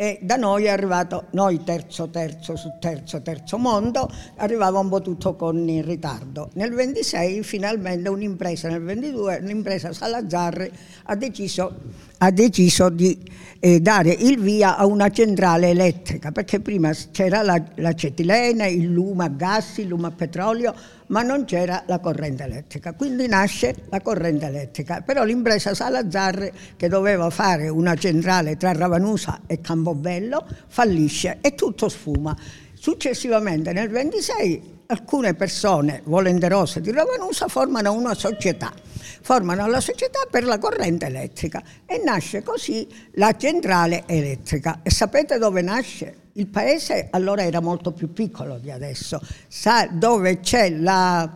e 0.00 0.20
da 0.22 0.36
noi 0.36 0.66
è 0.66 0.68
arrivato, 0.68 1.24
noi 1.32 1.64
terzo, 1.64 2.08
terzo 2.08 2.54
su 2.54 2.70
terzo, 2.78 3.20
terzo 3.20 3.58
mondo, 3.58 4.08
arrivava 4.36 4.78
un 4.78 4.88
po' 4.88 5.00
tutto 5.00 5.34
con 5.34 5.68
il 5.68 5.82
ritardo. 5.82 6.50
Nel 6.52 6.72
26 6.72 7.42
finalmente 7.42 8.08
un'impresa, 8.08 8.68
nel 8.68 8.80
22 8.80 9.40
l'impresa 9.40 9.92
Salazzarri 9.92 10.70
ha 11.02 11.16
deciso, 11.16 11.80
ha 12.18 12.30
deciso 12.30 12.90
di 12.90 13.18
eh, 13.58 13.80
dare 13.80 14.12
il 14.12 14.38
via 14.38 14.76
a 14.76 14.86
una 14.86 15.10
centrale 15.10 15.70
elettrica, 15.70 16.30
perché 16.30 16.60
prima 16.60 16.92
c'era 17.10 17.42
la, 17.42 17.60
la 17.74 17.92
cetilene, 17.92 18.68
il 18.68 18.86
lume 18.86 19.24
a 19.24 19.28
gas, 19.28 19.78
il 19.78 19.88
lume 19.88 20.06
a 20.06 20.12
petrolio, 20.12 20.76
ma 21.08 21.22
non 21.22 21.44
c'era 21.44 21.84
la 21.86 21.98
corrente 21.98 22.44
elettrica. 22.44 22.94
Quindi 22.94 23.26
nasce 23.26 23.74
la 23.90 24.00
corrente 24.00 24.46
elettrica. 24.46 25.02
Però 25.02 25.24
l'impresa 25.24 25.74
Salazzarri, 25.74 26.52
che 26.76 26.88
doveva 26.88 27.30
fare 27.30 27.68
una 27.68 27.94
centrale 27.94 28.56
tra 28.56 28.72
Ravanusa 28.72 29.42
e 29.46 29.60
Campobello, 29.60 30.46
fallisce 30.68 31.38
e 31.40 31.54
tutto 31.54 31.88
sfuma. 31.88 32.36
Successivamente, 32.74 33.72
nel 33.72 33.88
26, 33.88 34.76
alcune 34.86 35.34
persone 35.34 36.02
volenterose 36.04 36.80
di 36.80 36.92
Ravanusa 36.92 37.48
formano 37.48 37.92
una 37.92 38.14
società 38.14 38.72
formano 39.20 39.66
la 39.66 39.80
società 39.80 40.20
per 40.30 40.44
la 40.44 40.58
corrente 40.58 41.06
elettrica 41.06 41.62
e 41.84 42.00
nasce 42.02 42.42
così 42.42 42.86
la 43.14 43.36
centrale 43.36 44.04
elettrica. 44.06 44.80
E 44.82 44.90
sapete 44.90 45.36
dove 45.36 45.60
nasce? 45.60 46.27
Il 46.38 46.46
paese 46.46 47.08
allora 47.10 47.42
era 47.42 47.60
molto 47.60 47.90
più 47.90 48.12
piccolo 48.12 48.58
di 48.58 48.70
adesso, 48.70 49.20
sa 49.48 49.88
dove 49.88 50.38
c'è 50.38 50.70
la, 50.70 51.28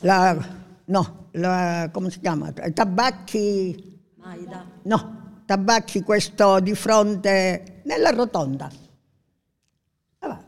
la 0.00 0.46
no, 0.86 1.26
la, 1.30 1.88
come 1.92 2.10
si 2.10 2.18
chiama? 2.18 2.50
Tabacchi. 2.50 4.00
Maida. 4.16 4.64
No, 4.82 5.42
tabacchi 5.44 6.02
questo 6.02 6.58
di 6.58 6.74
fronte 6.74 7.82
nella 7.84 8.10
rotonda. 8.10 8.68
Ah, 10.18 10.42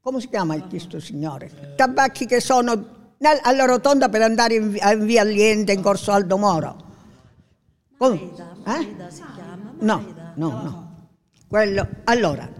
come 0.00 0.20
si 0.20 0.28
chiama 0.28 0.60
questo 0.62 0.98
signore? 0.98 1.74
Tabacchi 1.76 2.26
che 2.26 2.40
sono 2.40 3.12
alla 3.42 3.64
rotonda 3.64 4.08
per 4.08 4.22
andare 4.22 4.54
in 4.54 4.72
via, 4.72 4.90
in 4.90 5.06
via 5.06 5.20
Aliente 5.20 5.70
in 5.70 5.82
corso 5.82 6.10
Aldo 6.10 6.36
Moro. 6.36 6.76
Maida, 7.98 8.56
Maida 8.64 9.06
eh? 9.06 9.10
si 9.12 9.22
chiama? 9.36 9.72
No, 9.78 10.32
no, 10.34 10.62
no. 10.62 10.86
Quello, 11.46 11.88
allora, 12.04 12.57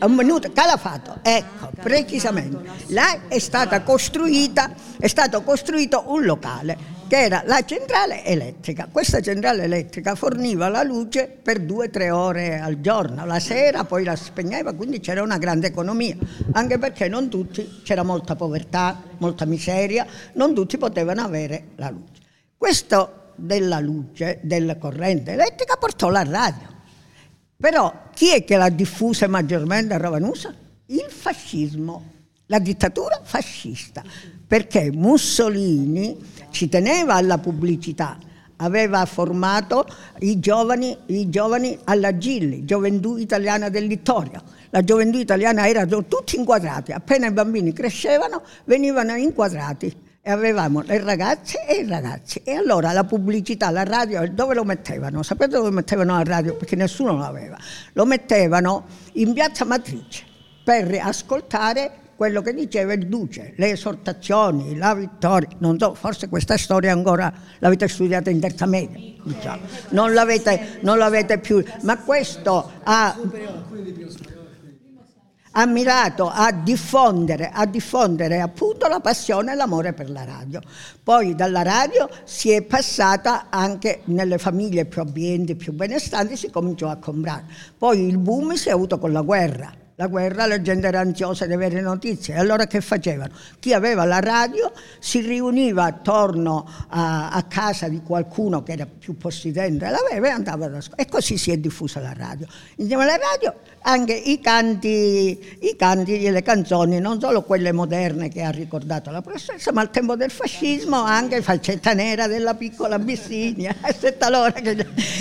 un 0.00 0.14
minuto, 0.14 0.52
Calafato, 0.52 1.18
ecco, 1.22 1.70
precisamente. 1.80 2.62
Là 2.88 3.28
è 3.28 3.38
è 3.38 5.06
stato 5.08 5.42
costruito 5.42 6.04
un 6.08 6.24
locale 6.24 7.00
che 7.12 7.24
era 7.24 7.42
la 7.44 7.62
centrale 7.64 8.24
elettrica. 8.24 8.88
Questa 8.90 9.20
centrale 9.20 9.64
elettrica 9.64 10.14
forniva 10.14 10.68
la 10.68 10.82
luce 10.82 11.26
per 11.42 11.60
due 11.60 11.86
o 11.86 11.90
tre 11.90 12.10
ore 12.10 12.58
al 12.58 12.80
giorno, 12.80 13.26
la 13.26 13.38
sera 13.38 13.84
poi 13.84 14.04
la 14.04 14.16
spegneva, 14.16 14.72
quindi 14.72 15.00
c'era 15.00 15.22
una 15.22 15.36
grande 15.36 15.66
economia, 15.66 16.16
anche 16.52 16.78
perché 16.78 17.08
non 17.08 17.28
tutti, 17.28 17.80
c'era 17.84 18.02
molta 18.02 18.34
povertà, 18.34 19.02
molta 19.18 19.44
miseria, 19.44 20.06
non 20.34 20.54
tutti 20.54 20.78
potevano 20.78 21.22
avere 21.22 21.68
la 21.76 21.90
luce. 21.90 22.22
Questo 22.56 23.32
della 23.34 23.80
luce, 23.80 24.38
della 24.42 24.76
corrente 24.76 25.32
elettrica 25.32 25.76
portò 25.76 26.08
la 26.08 26.22
radio. 26.22 26.71
Però 27.62 28.08
chi 28.12 28.34
è 28.34 28.42
che 28.42 28.56
l'ha 28.56 28.70
diffusa 28.70 29.28
maggiormente 29.28 29.94
a 29.94 29.96
Ravanusa? 29.96 30.52
Il 30.86 31.06
fascismo, 31.08 32.10
la 32.46 32.58
dittatura 32.58 33.20
fascista, 33.22 34.02
perché 34.44 34.90
Mussolini 34.90 36.18
ci 36.50 36.68
teneva 36.68 37.14
alla 37.14 37.38
pubblicità, 37.38 38.18
aveva 38.56 39.06
formato 39.06 39.86
i 40.18 40.40
giovani, 40.40 40.96
i 41.06 41.28
giovani 41.28 41.78
alla 41.84 42.18
Gilli, 42.18 42.64
Gioventù 42.64 43.16
Italiana 43.16 43.68
del 43.68 43.84
Littorio. 43.84 44.42
La 44.70 44.82
gioventù 44.82 45.18
italiana 45.18 45.68
erano 45.68 46.04
tutti 46.06 46.34
inquadrati, 46.34 46.90
appena 46.90 47.28
i 47.28 47.32
bambini 47.32 47.72
crescevano 47.72 48.42
venivano 48.64 49.14
inquadrati 49.14 50.10
e 50.24 50.30
avevamo 50.30 50.82
le 50.82 51.02
ragazze 51.02 51.66
e 51.66 51.80
i 51.82 51.88
ragazzi. 51.88 52.40
E 52.44 52.54
allora 52.54 52.92
la 52.92 53.02
pubblicità, 53.02 53.70
la 53.70 53.82
radio, 53.82 54.24
dove 54.30 54.54
lo 54.54 54.62
mettevano? 54.62 55.24
Sapete 55.24 55.56
dove 55.56 55.70
mettevano 55.70 56.16
la 56.16 56.22
radio? 56.22 56.54
Perché 56.54 56.76
nessuno 56.76 57.16
l'aveva. 57.18 57.58
Lo 57.94 58.04
mettevano 58.04 58.84
in 59.14 59.32
piazza 59.32 59.64
Matrice 59.64 60.24
per 60.62 60.96
ascoltare 61.02 61.98
quello 62.14 62.40
che 62.40 62.54
diceva 62.54 62.92
il 62.92 63.08
Duce, 63.08 63.54
le 63.56 63.70
esortazioni, 63.72 64.76
la 64.76 64.94
vittoria, 64.94 65.48
non 65.58 65.76
so, 65.76 65.94
forse 65.94 66.28
questa 66.28 66.56
storia 66.56 66.92
ancora 66.92 67.32
l'avete 67.58 67.88
studiata 67.88 68.30
in 68.30 68.38
terza 68.38 68.64
media, 68.64 68.96
diciamo. 69.24 69.62
non, 69.88 70.12
l'avete, 70.12 70.78
non 70.82 70.98
l'avete 70.98 71.38
più, 71.38 71.60
ma 71.80 71.98
questo 71.98 72.70
ha 72.84 73.16
ha 75.52 75.66
mirato 75.66 76.30
a 76.30 76.52
diffondere, 76.52 77.50
a 77.52 77.66
diffondere 77.66 78.40
appunto 78.40 78.71
la 78.88 79.00
passione 79.00 79.52
e 79.52 79.54
l'amore 79.54 79.92
per 79.92 80.10
la 80.10 80.24
radio. 80.24 80.60
Poi 81.02 81.34
dalla 81.34 81.62
radio 81.62 82.08
si 82.24 82.50
è 82.50 82.62
passata 82.62 83.46
anche 83.50 84.00
nelle 84.04 84.38
famiglie 84.38 84.84
più 84.84 85.00
abbienti, 85.00 85.54
più 85.54 85.72
benestanti, 85.72 86.36
si 86.36 86.50
cominciò 86.50 86.88
a 86.88 86.96
comprare. 86.96 87.44
Poi 87.76 88.06
il 88.06 88.18
boom 88.18 88.54
si 88.54 88.68
è 88.68 88.72
avuto 88.72 88.98
con 88.98 89.12
la 89.12 89.22
guerra 89.22 89.80
la 89.96 90.06
guerra, 90.06 90.46
la 90.46 90.62
gente 90.62 90.86
era 90.86 91.00
ansiosa 91.00 91.44
di 91.46 91.52
avere 91.52 91.80
notizie. 91.80 92.36
Allora 92.36 92.66
che 92.66 92.80
facevano? 92.80 93.34
Chi 93.58 93.74
aveva 93.74 94.04
la 94.04 94.20
radio 94.20 94.72
si 94.98 95.20
riuniva 95.20 95.84
attorno 95.84 96.66
a, 96.88 97.30
a 97.30 97.42
casa 97.42 97.88
di 97.88 98.00
qualcuno 98.00 98.62
che 98.62 98.72
era 98.72 98.86
più 98.86 99.16
possidente 99.18 99.88
l'aveva 99.90 100.28
e 100.28 100.30
andava 100.30 100.66
ad 100.66 100.74
ascoltare. 100.74 101.08
E 101.08 101.10
così 101.10 101.36
si 101.36 101.50
è 101.50 101.58
diffusa 101.58 102.00
la 102.00 102.14
radio. 102.16 102.46
Insieme 102.76 103.02
alla 103.02 103.16
radio 103.16 103.54
anche 103.82 104.14
i 104.14 104.40
canti, 104.40 105.58
i 105.60 105.76
canti 105.76 106.22
e 106.22 106.30
le 106.30 106.42
canzoni, 106.42 106.98
non 106.98 107.20
solo 107.20 107.42
quelle 107.42 107.72
moderne 107.72 108.28
che 108.28 108.42
ha 108.42 108.50
ricordato 108.50 109.10
la 109.10 109.20
professoressa, 109.20 109.72
ma 109.72 109.82
al 109.82 109.90
tempo 109.90 110.16
del 110.16 110.30
fascismo 110.30 111.02
anche 111.02 111.42
Faccetta 111.42 111.92
Nera 111.92 112.26
della 112.28 112.54
piccola 112.54 112.98
Bissinia, 112.98 113.74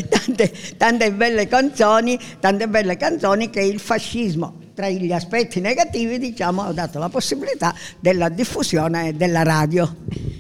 tante, 0.10 0.54
tante 0.78 1.12
belle 1.12 1.48
canzoni, 1.48 2.20
tante 2.40 2.68
belle 2.68 2.96
canzoni 2.98 3.50
che 3.50 3.62
il 3.62 3.80
fascismo 3.80 4.60
tra 4.82 4.90
gli 4.90 5.12
aspetti 5.12 5.60
negativi 5.60 6.18
diciamo, 6.18 6.64
ha 6.64 6.74
dato 6.74 6.98
la 6.98 7.10
possibilità 7.10 7.72
della 8.00 8.30
diffusione 8.30 9.16
della 9.16 9.44
radio. 9.44 9.84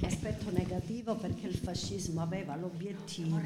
Aspetto 0.03 0.49
negativo 0.51 1.13
perché 1.13 1.45
il 1.45 1.59
fascismo 1.63 2.23
aveva 2.23 2.55
l'obiettivo 2.55 3.39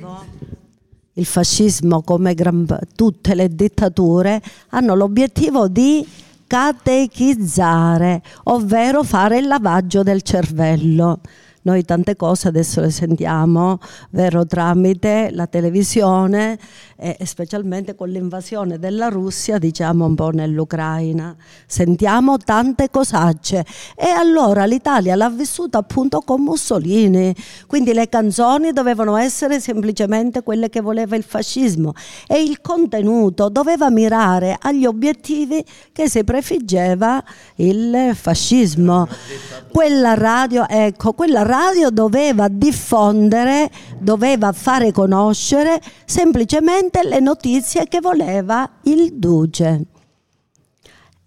il 1.17 1.25
fascismo 1.25 2.01
come 2.01 2.34
gran, 2.34 2.65
tutte 2.95 3.36
le 3.36 3.53
dittature 3.53 4.41
hanno 4.69 4.95
l'obiettivo 4.95 5.67
di 5.67 6.05
catechizzare, 6.47 8.21
ovvero 8.43 9.03
fare 9.03 9.39
il 9.39 9.47
lavaggio 9.47 10.03
del 10.03 10.21
cervello 10.21 11.19
Noi 11.65 11.84
tante 11.84 12.15
cose 12.15 12.49
adesso 12.49 12.80
le 12.80 12.91
sentiamo, 12.91 13.80
vero, 14.12 14.45
tramite 14.45 15.30
la 15.32 15.47
televisione 15.47 16.60
e 16.95 17.17
specialmente 17.23 17.95
con 17.95 18.10
l'invasione 18.10 18.78
della 18.78 19.08
Russia, 19.08 19.58
diciamo 19.58 20.06
un 20.06 20.13
po' 20.13 20.30
nell'Ucraina. 20.30 21.36
Sentiamo 21.65 22.38
tante 22.38 22.91
cosacce 22.91 23.65
e 23.95 24.10
allora 24.10 24.65
l'Italia 24.65 25.15
l'ha 25.15 25.32
vissuta 25.32 25.80
appunto 25.80 26.19
con 26.19 26.41
Mussolini, 26.41 27.36
quindi 27.65 27.93
le 27.93 28.10
canzoni 28.10 28.71
dovevano 28.71 29.17
essere 29.17 29.60
semplicemente 29.60 30.43
quelle 30.43 30.69
che 30.69 30.82
voleva 30.82 31.15
il 31.15 31.23
fascismo 31.23 31.93
e 32.28 32.43
il 32.43 32.62
contenuto 32.62 33.49
doveva 33.49 33.89
mirare 33.89 34.56
agli 34.62 34.86
obiettivi 34.86 35.65
che 35.91 36.08
si 36.10 36.23
prefiggeva 36.23 37.23
il 37.56 38.12
fascismo. 38.13 39.08
Quella 39.71 40.13
radio, 40.13 40.67
ecco, 40.67 41.13
quella 41.13 41.41
radio 41.41 41.54
doveva 41.91 42.48
diffondere, 42.48 43.70
doveva 44.00 44.52
fare 44.52 44.91
conoscere 44.91 45.82
semplicemente 46.06 47.02
le 47.04 47.20
notizie 47.20 47.88
che 47.88 48.00
voleva 48.00 48.70
il 48.84 49.13
duce. 49.13 49.86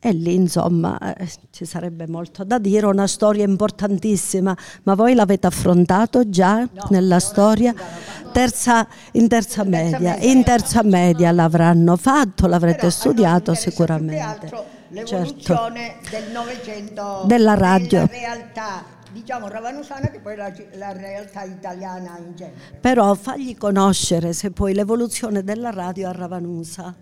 E 0.00 0.12
lì 0.12 0.34
insomma 0.34 0.96
eh, 1.16 1.28
ci 1.50 1.64
sarebbe 1.64 2.06
molto 2.06 2.44
da 2.44 2.58
dire, 2.58 2.86
una 2.86 3.08
storia 3.08 3.44
importantissima, 3.44 4.56
ma 4.84 4.94
voi 4.94 5.14
l'avete 5.14 5.48
affrontato 5.48 6.28
già 6.28 6.60
no, 6.60 6.86
nella 6.90 7.18
storia? 7.18 7.74
Terza, 8.30 8.86
in 9.12 9.26
terza 9.26 9.64
media, 9.64 10.16
in 10.18 10.44
terza 10.44 10.84
media 10.84 11.32
l'avranno 11.32 11.96
fatto, 11.96 12.46
l'avrete 12.46 12.90
studiato 12.90 13.54
sicuramente. 13.54 14.76
L'evoluzione 14.90 15.96
certo. 16.00 16.16
del 16.16 16.32
Novecento 16.32 17.22
della 17.26 17.54
radio. 17.54 18.06
Della 18.06 18.18
realtà 18.18 18.84
diciamo 19.12 19.48
ravanusana 19.48 20.08
che 20.08 20.20
poi 20.20 20.36
la, 20.36 20.52
la, 20.74 20.92
realtà 20.92 21.44
italiana 21.44 22.18
in 22.18 22.34
genere. 22.34 22.78
Però 22.80 23.14
fagli 23.14 23.56
conoscere 23.56 24.32
se 24.32 24.50
poi 24.50 24.74
l'evoluzione 24.74 25.42
della 25.42 25.70
radio 25.70 26.08
a 26.08 26.12
Ravanusa. 26.12 26.94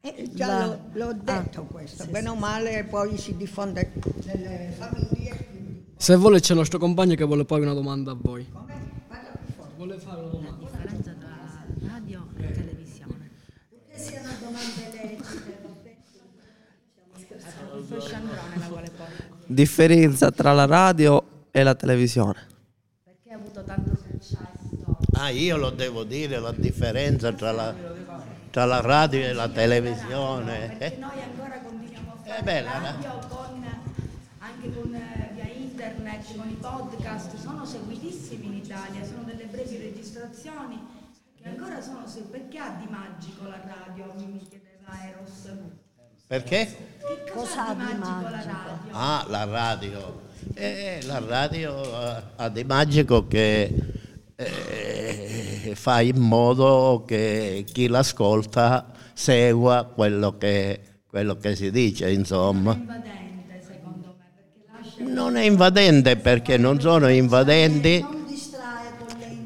Eh, 0.00 0.30
già 0.32 0.46
la... 0.46 0.66
l'ho, 0.66 0.78
l'ho, 0.92 1.12
detto 1.14 1.60
ah, 1.62 1.72
questo, 1.72 2.02
sì, 2.02 2.10
bene 2.10 2.28
sì. 2.28 2.32
o 2.32 2.36
male 2.36 2.84
poi 2.84 3.16
si 3.16 3.36
diffonde 3.36 3.92
nelle 4.24 4.74
famiglie. 4.76 5.46
Se 5.96 6.16
vuole 6.16 6.40
c'è 6.40 6.52
il 6.52 6.58
nostro 6.58 6.78
compagno 6.78 7.14
che 7.14 7.24
vuole 7.24 7.44
poi 7.44 7.62
una 7.62 7.72
domanda 7.72 8.10
a 8.10 8.16
voi. 8.20 8.46
Come? 8.50 8.92
Vuole 9.76 9.98
fare 9.98 10.20
una 10.20 10.30
domanda. 10.30 10.56
La 10.60 10.86
differenza 10.86 11.14
tra 11.18 11.88
radio 11.88 12.26
e 12.36 12.50
televisione. 12.50 13.30
Che 13.90 13.98
siano 13.98 14.28
domande 14.40 14.90
lecite, 14.92 15.62
Differenza 19.46 20.30
tra 20.30 20.52
la 20.52 20.66
radio 20.66 21.33
e 21.56 21.62
la 21.62 21.76
televisione. 21.76 22.48
Perché 23.04 23.32
ha 23.32 23.36
avuto 23.36 23.62
tanto 23.62 23.96
successo? 23.96 24.98
Ah, 25.12 25.28
io 25.28 25.56
lo 25.56 25.70
devo 25.70 26.02
dire, 26.02 26.40
la 26.40 26.50
differenza 26.50 27.32
tra 27.32 27.52
la 27.52 27.72
tra 28.50 28.64
la 28.64 28.80
radio 28.80 29.20
e 29.20 29.32
la 29.32 29.48
televisione. 29.48 30.74
Perché 30.76 30.96
noi 30.98 31.22
ancora 31.22 31.60
continuiamo 31.60 32.12
a 32.12 32.16
fare 32.24 32.38
eh 32.38 32.42
beh, 32.42 32.62
radio 32.62 33.18
con, 33.28 33.64
anche 34.38 34.72
con, 34.72 34.94
eh, 34.94 35.30
via 35.34 35.48
internet, 35.48 36.36
con 36.36 36.48
i 36.48 36.58
podcast, 36.60 37.36
sono 37.36 37.64
seguitissimi 37.64 38.46
in 38.46 38.54
Italia, 38.54 39.04
sono 39.04 39.22
delle 39.22 39.44
brevi 39.44 39.76
registrazioni 39.76 40.80
che 41.40 41.48
ancora 41.48 41.80
sono 41.80 42.02
perché 42.30 42.58
ha 42.58 42.76
di 42.80 42.86
magico 42.90 43.46
la 43.46 43.60
radio? 43.64 44.12
Mi 44.16 44.44
chiedeva 44.48 45.06
Eros. 45.06 45.52
Perché? 46.26 46.98
Che 46.98 47.30
cosa 47.32 47.68
ha 47.68 47.74
di 47.74 47.80
magico, 47.80 48.08
magico, 48.08 48.30
la 48.30 48.42
radio? 48.42 48.90
Ah, 48.90 49.24
la 49.28 49.44
radio. 49.44 50.22
Eh, 50.52 51.00
la 51.06 51.22
radio 51.26 51.74
ha 52.36 52.48
di 52.48 52.64
magico 52.64 53.26
che 53.26 53.74
eh, 54.36 55.72
fa 55.74 56.00
in 56.00 56.18
modo 56.18 57.04
che 57.06 57.64
chi 57.70 57.88
l'ascolta 57.88 58.92
segua 59.12 59.84
quello 59.84 60.36
che, 60.36 60.80
quello 61.06 61.36
che 61.36 61.54
si 61.56 61.70
dice, 61.70 62.10
insomma. 62.10 62.78
Non 64.98 65.36
è 65.36 65.44
invadente 65.44 66.16
perché 66.16 66.56
non 66.56 66.80
sono 66.80 67.08
invadenti, 67.08 68.04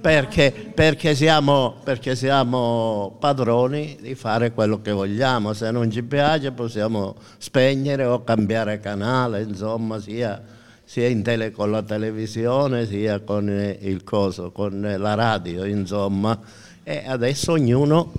perché, 0.01 0.73
perché, 0.75 1.15
siamo, 1.15 1.77
perché 1.85 2.17
siamo 2.17 3.17
padroni 3.19 3.99
di 4.01 4.15
fare 4.15 4.53
quello 4.53 4.81
che 4.81 4.93
vogliamo. 4.93 5.53
Se 5.53 5.71
non 5.71 5.91
ci 5.91 6.03
piace 6.03 6.53
possiamo 6.53 7.17
spegnere 7.39 8.05
o 8.05 8.25
cambiare 8.25 8.81
canale, 8.81 9.43
insomma, 9.43 10.01
sia 10.01 10.57
sia 10.89 11.15
tele, 11.21 11.51
con 11.51 11.71
la 11.71 11.83
televisione 11.83 12.87
sia 12.87 13.21
con 13.21 13.47
il 13.79 14.03
coso, 14.05 14.53
con 14.53 14.81
la 14.81 15.13
radio, 15.13 15.67
insomma. 15.67 16.41
E 16.83 17.03
adesso 17.07 17.53
ognuno 17.53 18.11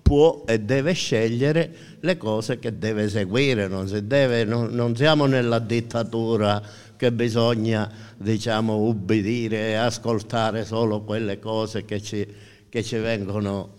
può 0.00 0.42
e 0.46 0.60
deve 0.60 0.94
scegliere 0.94 1.70
le 2.00 2.16
cose 2.16 2.58
che 2.58 2.78
deve 2.78 3.10
seguire, 3.10 3.68
non, 3.68 3.86
si 3.88 4.06
deve, 4.06 4.44
non, 4.44 4.68
non 4.72 4.96
siamo 4.96 5.26
nella 5.26 5.58
dittatura 5.58 6.62
che 6.96 7.12
bisogna 7.12 7.90
diciamo 8.16 8.78
ubbidire 8.78 9.68
e 9.68 9.74
ascoltare 9.74 10.64
solo 10.64 11.02
quelle 11.02 11.38
cose 11.38 11.84
che 11.84 12.00
ci, 12.00 12.26
che 12.70 12.82
ci 12.82 12.96
vengono 12.96 13.74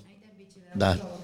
date. 0.72 1.14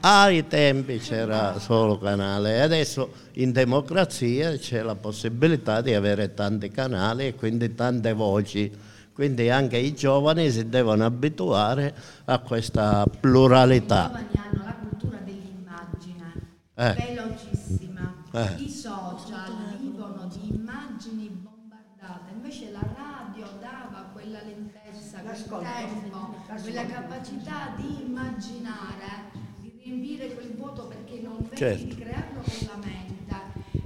Ai 0.00 0.46
tempi 0.46 0.98
c'era 0.98 1.58
solo 1.58 1.98
canale 1.98 2.54
e 2.54 2.60
adesso 2.60 3.12
in 3.32 3.50
democrazia 3.50 4.56
c'è 4.56 4.80
la 4.82 4.94
possibilità 4.94 5.80
di 5.80 5.92
avere 5.92 6.34
tanti 6.34 6.70
canali 6.70 7.26
e 7.26 7.34
quindi 7.34 7.74
tante 7.74 8.12
voci. 8.12 8.70
Quindi 9.12 9.50
anche 9.50 9.76
i 9.76 9.94
giovani 9.94 10.52
si 10.52 10.68
devono 10.68 11.04
abituare 11.04 11.92
a 12.26 12.38
questa 12.38 13.04
pluralità. 13.18 14.04
I 14.04 14.08
giovani 14.08 14.28
hanno 14.36 14.64
la 14.64 14.74
cultura 14.74 15.18
dell'immagine, 15.24 16.32
eh. 16.74 16.94
velocissima. 16.94 18.14
Eh. 18.32 18.62
I 18.62 18.70
social 18.70 19.76
vivono 19.80 20.28
di 20.32 20.54
immagini 20.54 21.28
bombardate, 21.28 22.30
invece 22.32 22.70
la 22.70 22.86
radio 22.96 23.46
dava 23.60 24.10
quella 24.12 24.38
lentezza, 24.44 25.18
quel 25.18 25.66
tempo, 25.66 26.36
quella 26.62 26.86
capacità 26.86 27.74
di 27.76 28.04
immaginare 28.06 29.37
riempire 29.88 30.34
quel 30.34 30.52
vuoto 30.54 30.86
perché 30.86 31.20
non 31.22 31.38
vedi 31.40 31.56
certo. 31.56 31.84
di 31.84 31.94
crearlo 31.94 32.40
con 32.42 32.66
la 32.66 32.76
mente. 32.76 33.16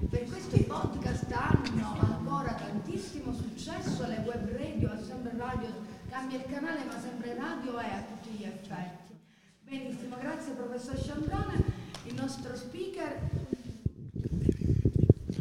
Per 0.08 0.24
questo 0.24 0.56
i 0.56 0.64
podcast 0.64 1.32
hanno 1.32 1.96
ancora 2.00 2.54
tantissimo 2.54 3.32
successo, 3.32 4.06
le 4.06 4.22
web 4.26 4.50
radio, 4.50 4.90
sempre 5.06 5.32
radio, 5.36 5.68
cambia 6.10 6.38
il 6.38 6.44
canale 6.50 6.84
ma 6.84 7.00
sempre 7.00 7.34
radio 7.34 7.78
è 7.78 7.86
a 7.86 8.02
tutti 8.02 8.36
gli 8.36 8.42
effetti. 8.42 9.16
Benissimo, 9.62 10.16
grazie 10.20 10.52
professor 10.52 10.98
Sciandrone, 10.98 11.64
il 12.06 12.14
nostro 12.14 12.54
speaker. 12.56 13.30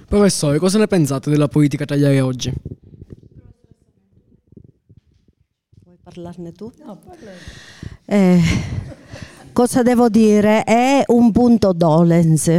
Professore, 0.06 0.60
cosa 0.60 0.78
ne 0.78 0.88
pensate 0.88 1.30
della 1.30 1.48
politica 1.48 1.84
italiana 1.84 2.24
oggi? 2.24 2.54
Vuoi 5.84 5.98
parlarne 6.02 6.52
tu? 6.52 6.72
No, 6.86 6.98
parla. 6.98 7.32
Eh, 8.06 8.42
cosa 9.54 9.82
devo 9.82 10.10
dire? 10.10 10.64
È 10.64 11.04
un 11.08 11.32
punto 11.32 11.74
dolens. 11.74 12.52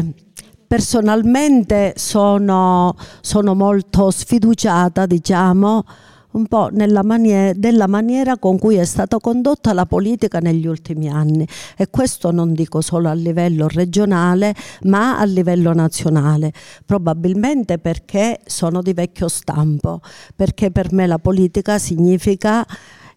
Personalmente 0.67 1.95
sono, 1.97 2.97
sono 3.21 3.55
molto 3.55 4.11
sfiduciata, 4.11 5.07
diciamo, 5.07 5.85
un 6.33 6.47
po' 6.47 6.71
maniera, 7.03 7.53
della 7.55 7.87
maniera 7.87 8.39
con 8.39 8.59
cui 8.59 8.77
è 8.77 8.85
stata 8.85 9.19
condotta 9.19 9.73
la 9.73 9.87
politica 9.87 10.39
negli 10.39 10.67
ultimi 10.67 11.09
anni 11.09 11.47
e 11.77 11.89
questo 11.91 12.31
non 12.31 12.55
dico 12.55 12.81
solo 12.81 13.09
a 13.09 13.13
livello 13.13 13.69
regionale 13.69 14.55
ma 14.85 15.19
a 15.19 15.25
livello 15.25 15.73
nazionale, 15.75 16.53
probabilmente 16.87 17.79
perché 17.79 18.41
sono 18.47 18.81
di 18.81 18.95
vecchio 18.95 19.29
stampo, 19.29 20.01
perché 20.35 20.71
per 20.71 20.93
me 20.93 21.07
la 21.07 21.19
politica 21.19 21.79
significa 21.79 22.67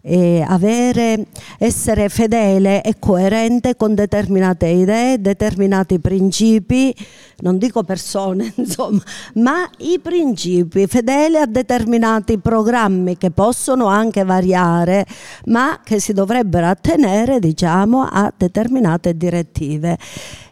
eh, 0.08 0.44
avere, 0.46 1.26
essere 1.58 2.08
fedele 2.08 2.80
e 2.82 2.94
coerente 3.00 3.74
con 3.74 3.94
determinate 3.96 4.66
idee, 4.66 5.20
determinati 5.20 5.98
principi, 5.98 6.94
non 7.38 7.58
dico 7.58 7.82
persone, 7.82 8.52
insomma, 8.56 9.02
ma 9.34 9.68
i 9.78 9.98
principi, 9.98 10.86
fedele 10.86 11.40
a 11.40 11.46
determinati 11.46 12.38
programmi 12.38 13.16
che 13.16 13.32
possono 13.32 13.86
anche 13.86 14.22
variare, 14.22 15.04
ma 15.46 15.80
che 15.82 15.98
si 15.98 16.12
dovrebbero 16.12 16.66
attenere, 16.66 17.40
diciamo, 17.40 18.02
a 18.02 18.32
determinate 18.34 19.16
direttive. 19.16 19.98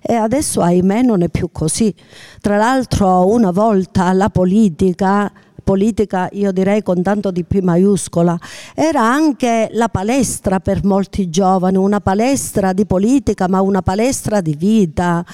E 0.02 0.14
adesso, 0.14 0.60
ahimè, 0.62 1.02
non 1.02 1.22
è 1.22 1.28
più 1.28 1.50
così. 1.52 1.94
Tra 2.40 2.56
l'altro, 2.56 3.26
una 3.28 3.52
volta 3.52 4.12
la 4.12 4.28
politica 4.28 5.32
politica, 5.64 6.28
io 6.32 6.52
direi 6.52 6.82
con 6.82 7.02
tanto 7.02 7.32
di 7.32 7.42
P 7.42 7.60
maiuscola, 7.60 8.38
era 8.74 9.00
anche 9.00 9.68
la 9.72 9.88
palestra 9.88 10.60
per 10.60 10.84
molti 10.84 11.30
giovani, 11.30 11.76
una 11.76 12.00
palestra 12.00 12.72
di 12.72 12.86
politica 12.86 13.48
ma 13.48 13.60
una 13.60 13.82
palestra 13.82 14.40
di 14.40 14.54
vita, 14.54 15.24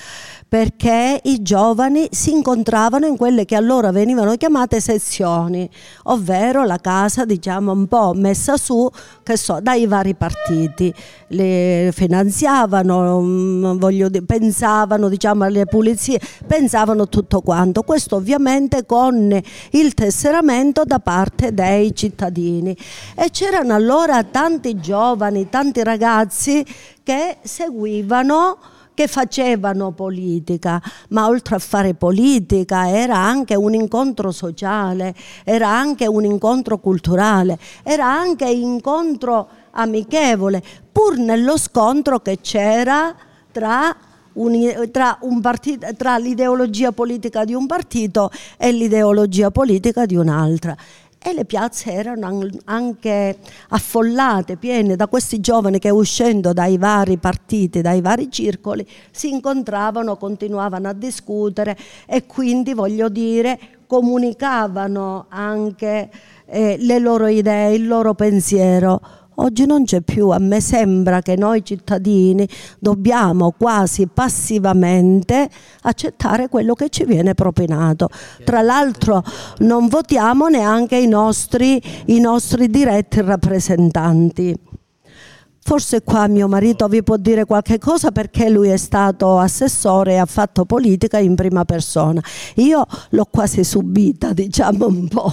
perché 0.50 1.20
i 1.22 1.42
giovani 1.42 2.08
si 2.10 2.32
incontravano 2.32 3.06
in 3.06 3.16
quelle 3.16 3.44
che 3.44 3.54
allora 3.54 3.92
venivano 3.92 4.34
chiamate 4.34 4.80
sezioni, 4.80 5.70
ovvero 6.06 6.64
la 6.64 6.78
casa 6.78 7.24
diciamo 7.24 7.70
un 7.70 7.86
po' 7.86 8.14
messa 8.16 8.56
su 8.56 8.90
so, 9.32 9.60
dai 9.62 9.86
vari 9.86 10.16
partiti, 10.16 10.92
le 11.28 11.90
finanziavano, 11.94 13.20
mm, 13.20 13.86
dire, 13.86 14.22
pensavano 14.22 15.08
diciamo 15.08 15.44
alle 15.44 15.66
pulizie, 15.66 16.20
pensavano 16.44 17.08
tutto 17.08 17.42
quanto, 17.42 17.82
questo 17.82 18.16
ovviamente 18.16 18.84
con 18.86 19.40
il 19.70 19.94
tesseramento 19.94 20.82
da 20.82 20.98
parte 20.98 21.54
dei 21.54 21.94
cittadini. 21.94 22.76
E 23.14 23.30
c'erano 23.30 23.72
allora 23.72 24.24
tanti 24.24 24.80
giovani, 24.80 25.48
tanti 25.48 25.84
ragazzi 25.84 26.66
che 27.04 27.36
seguivano 27.40 28.58
che 29.00 29.08
facevano 29.08 29.92
politica, 29.92 30.78
ma 31.08 31.26
oltre 31.26 31.56
a 31.56 31.58
fare 31.58 31.94
politica 31.94 32.90
era 32.90 33.16
anche 33.16 33.54
un 33.54 33.72
incontro 33.72 34.30
sociale, 34.30 35.14
era 35.42 35.70
anche 35.70 36.06
un 36.06 36.26
incontro 36.26 36.76
culturale, 36.76 37.58
era 37.82 38.04
anche 38.04 38.44
incontro 38.44 39.48
amichevole, 39.70 40.62
pur 40.92 41.16
nello 41.16 41.56
scontro 41.56 42.20
che 42.20 42.40
c'era 42.42 43.14
tra 43.50 43.96
tra, 44.92 45.18
partito, 45.40 45.86
tra, 45.96 46.16
l'ideologia 46.16 46.92
politica 46.92 47.44
di 47.44 47.52
un 47.52 47.66
partito 47.66 48.30
e 48.56 48.70
l'ideologia 48.70 49.50
politica 49.50 50.06
di 50.06 50.14
un'altra 50.14 50.76
e 51.22 51.34
le 51.34 51.44
piazze 51.44 51.92
erano 51.92 52.48
anche 52.64 53.36
affollate, 53.68 54.56
piene. 54.56 54.96
Da 54.96 55.06
questi 55.06 55.38
giovani 55.40 55.78
che 55.78 55.90
uscendo 55.90 56.54
dai 56.54 56.78
vari 56.78 57.18
partiti, 57.18 57.82
dai 57.82 58.00
vari 58.00 58.30
circoli, 58.30 58.86
si 59.10 59.28
incontravano, 59.28 60.16
continuavano 60.16 60.88
a 60.88 60.94
discutere 60.94 61.76
e 62.06 62.24
quindi 62.26 62.72
voglio 62.72 63.10
dire 63.10 63.58
comunicavano 63.86 65.26
anche 65.28 66.10
eh, 66.46 66.76
le 66.78 66.98
loro 66.98 67.26
idee, 67.26 67.74
il 67.74 67.86
loro 67.86 68.14
pensiero 68.14 69.00
Oggi 69.42 69.64
non 69.64 69.84
c'è 69.84 70.02
più, 70.02 70.28
a 70.28 70.38
me 70.38 70.60
sembra 70.60 71.22
che 71.22 71.34
noi 71.34 71.64
cittadini 71.64 72.46
dobbiamo 72.78 73.54
quasi 73.56 74.06
passivamente 74.06 75.48
accettare 75.82 76.48
quello 76.48 76.74
che 76.74 76.90
ci 76.90 77.04
viene 77.04 77.32
propinato. 77.32 78.08
Tra 78.44 78.60
l'altro 78.60 79.24
non 79.60 79.88
votiamo 79.88 80.48
neanche 80.48 80.96
i 80.96 81.08
nostri, 81.08 81.80
i 82.06 82.20
nostri 82.20 82.68
diretti 82.68 83.22
rappresentanti. 83.22 84.54
Forse 85.62 86.02
qua 86.02 86.26
mio 86.26 86.48
marito 86.48 86.88
vi 86.88 87.02
può 87.02 87.16
dire 87.16 87.44
qualche 87.44 87.78
cosa 87.78 88.10
perché 88.10 88.48
lui 88.48 88.70
è 88.70 88.78
stato 88.78 89.38
assessore 89.38 90.14
e 90.14 90.16
ha 90.16 90.24
fatto 90.24 90.64
politica 90.64 91.18
in 91.18 91.34
prima 91.34 91.66
persona. 91.66 92.20
Io 92.56 92.84
l'ho 93.10 93.26
quasi 93.30 93.62
subita, 93.62 94.32
diciamo 94.34 94.86
un 94.86 95.06
po', 95.06 95.30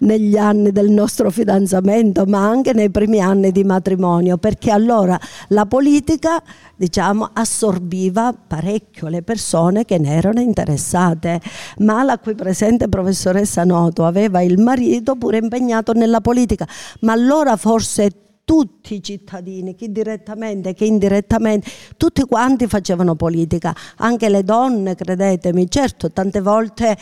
negli 0.00 0.36
anni 0.36 0.70
del 0.70 0.90
nostro 0.90 1.30
fidanzamento, 1.30 2.24
ma 2.26 2.46
anche 2.46 2.74
nei 2.74 2.90
primi 2.90 3.20
anni 3.20 3.52
di 3.52 3.64
matrimonio, 3.64 4.36
perché 4.36 4.70
allora 4.70 5.18
la 5.48 5.64
politica, 5.64 6.42
diciamo, 6.76 7.30
assorbiva 7.32 8.34
parecchio 8.34 9.08
le 9.08 9.22
persone 9.22 9.86
che 9.86 9.98
ne 9.98 10.14
erano 10.14 10.40
interessate. 10.40 11.40
Ma 11.78 12.02
la 12.02 12.18
qui 12.18 12.34
presente 12.34 12.88
professoressa 12.88 13.64
Noto 13.64 14.04
aveva 14.04 14.42
il 14.42 14.60
marito 14.60 15.16
pure 15.16 15.38
impegnato 15.38 15.94
nella 15.94 16.20
politica, 16.20 16.68
ma 17.00 17.12
allora 17.12 17.56
forse 17.56 18.28
tutti 18.44 18.94
i 18.94 19.02
cittadini, 19.02 19.74
chi 19.74 19.92
direttamente, 19.92 20.74
chi 20.74 20.86
indirettamente, 20.86 21.70
tutti 21.96 22.22
quanti 22.22 22.66
facevano 22.66 23.14
politica, 23.14 23.74
anche 23.96 24.28
le 24.28 24.42
donne, 24.42 24.94
credetemi, 24.94 25.70
certo, 25.70 26.10
tante 26.10 26.40
volte 26.40 26.96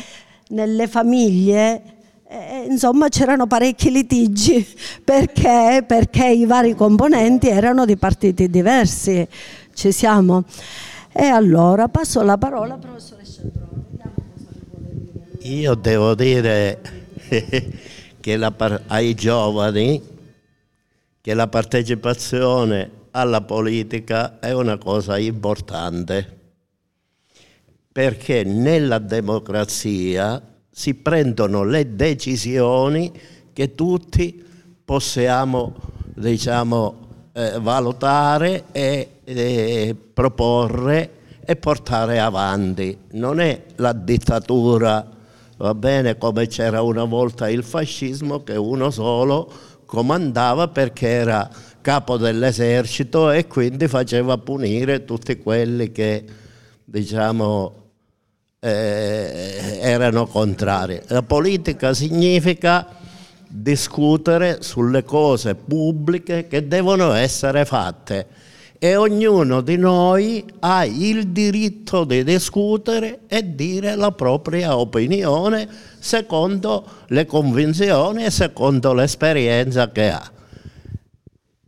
nelle 0.49 0.87
famiglie 0.87 1.97
eh, 2.31 2.67
insomma 2.69 3.09
c'erano 3.09 3.47
parecchi 3.47 3.91
litigi 3.91 4.67
perché, 5.03 5.83
perché 5.87 6.29
i 6.29 6.45
vari 6.45 6.75
componenti 6.75 7.49
erano 7.49 7.87
di 7.87 7.97
partiti 7.97 8.51
diversi, 8.51 9.27
ci 9.73 9.93
siamo. 9.93 10.45
E 11.11 11.25
allora 11.25 11.89
passo 11.89 12.21
la 12.23 12.37
parola 12.37 12.75
al 12.75 12.81
professore 12.81 13.25
Sciandrone. 13.25 13.67
Io 15.43 15.75
devo 15.75 16.15
dire 16.15 16.81
che 18.21 18.51
ai 18.89 19.15
giovani 19.15 20.03
che 21.21 21.35
la 21.35 21.49
partecipazione 21.49 22.91
alla 23.13 23.43
politica 23.43 24.39
è 24.39 24.53
una 24.53 24.79
cosa 24.79 25.19
importante 25.19 26.37
perché 27.91 28.45
nella 28.45 28.99
democrazia 28.99 30.41
si 30.71 30.95
prendono 30.95 31.65
le 31.65 31.97
decisioni 31.97 33.13
che 33.53 33.75
tutti 33.75 34.45
possiamo 34.85 35.75
diciamo, 36.19 36.97
eh, 37.33 37.59
valutare 37.61 38.65
e, 38.73 39.21
e 39.25 39.97
proporre 40.13 41.11
e 41.45 41.57
portare 41.57 42.19
avanti. 42.19 42.97
Non 43.13 43.41
è 43.41 43.65
la 43.77 43.93
dittatura, 43.93 45.07
va 45.57 45.75
bene, 45.75 46.19
come 46.19 46.47
c'era 46.47 46.83
una 46.83 47.05
volta 47.05 47.49
il 47.49 47.63
fascismo, 47.63 48.43
che 48.43 48.57
uno 48.57 48.91
solo 48.91 49.51
comandava 49.89 50.69
perché 50.69 51.09
era 51.09 51.49
capo 51.81 52.19
dell'esercito 52.19 53.31
e 53.31 53.47
quindi 53.47 53.89
faceva 53.89 54.37
punire 54.37 55.07
tutti 55.07 55.39
quelli 55.39 55.91
che 55.91 56.23
diciamo 56.85 57.75
eh, 58.61 59.79
erano 59.81 60.27
contrari. 60.27 61.01
La 61.07 61.23
politica 61.23 61.95
significa 61.95 62.87
discutere 63.49 64.59
sulle 64.61 65.05
cose 65.05 65.55
pubbliche 65.55 66.47
che 66.49 66.69
devono 66.69 67.15
essere 67.15 67.65
fatte 67.65 68.27
e 68.79 68.95
ognuno 68.95 69.61
di 69.61 69.77
noi 69.77 70.45
ha 70.61 70.85
il 70.85 71.29
diritto 71.29 72.05
di 72.05 72.23
discutere 72.23 73.21
e 73.27 73.55
dire 73.55 73.97
la 73.97 74.13
propria 74.13 74.79
opinione 74.79 75.69
secondo 75.99 76.85
le 77.09 77.27
convinzioni 77.27 78.25
e 78.25 78.31
secondo 78.31 78.93
l'esperienza 78.93 79.91
che 79.91 80.11
ha. 80.11 80.33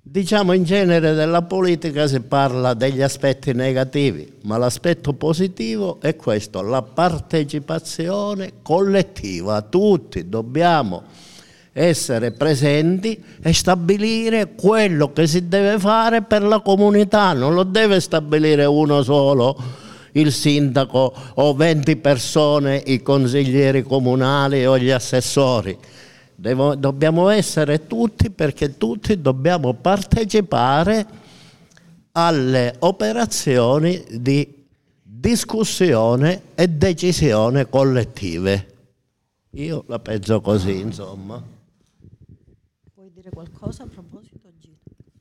Diciamo 0.02 0.52
in 0.54 0.64
genere 0.64 1.14
della 1.14 1.42
politica 1.42 2.08
si 2.08 2.20
parla 2.20 2.74
degli 2.74 3.00
aspetti 3.00 3.52
negativi, 3.52 4.38
ma 4.42 4.56
l'aspetto 4.56 5.12
positivo 5.12 6.00
è 6.00 6.16
questo, 6.16 6.62
la 6.62 6.82
partecipazione 6.82 8.54
collettiva. 8.62 9.62
Tutti 9.62 10.28
dobbiamo 10.28 11.04
essere 11.72 12.32
presenti 12.32 13.22
e 13.40 13.52
stabilire 13.52 14.54
quello 14.54 15.12
che 15.12 15.26
si 15.26 15.48
deve 15.48 15.78
fare 15.78 16.22
per 16.22 16.42
la 16.42 16.60
comunità, 16.60 17.32
non 17.32 17.54
lo 17.54 17.62
deve 17.62 18.00
stabilire 18.00 18.64
uno 18.64 19.02
solo, 19.02 19.56
il 20.12 20.32
sindaco 20.32 21.12
o 21.34 21.54
20 21.54 21.96
persone, 21.96 22.82
i 22.86 23.00
consiglieri 23.02 23.82
comunali 23.82 24.66
o 24.66 24.76
gli 24.76 24.90
assessori. 24.90 25.76
Devo, 26.34 26.74
dobbiamo 26.74 27.28
essere 27.28 27.86
tutti 27.86 28.30
perché 28.30 28.76
tutti 28.76 29.20
dobbiamo 29.20 29.74
partecipare 29.74 31.06
alle 32.12 32.74
operazioni 32.80 34.02
di 34.10 34.64
discussione 35.02 36.42
e 36.54 36.66
decisione 36.66 37.68
collettive. 37.68 38.66
Io 39.50 39.84
la 39.86 39.98
penso 39.98 40.40
così, 40.40 40.80
insomma 40.80 41.58
dire 43.30 43.48
qualcosa 43.48 43.84
a 43.84 43.86
proposito? 43.86 44.38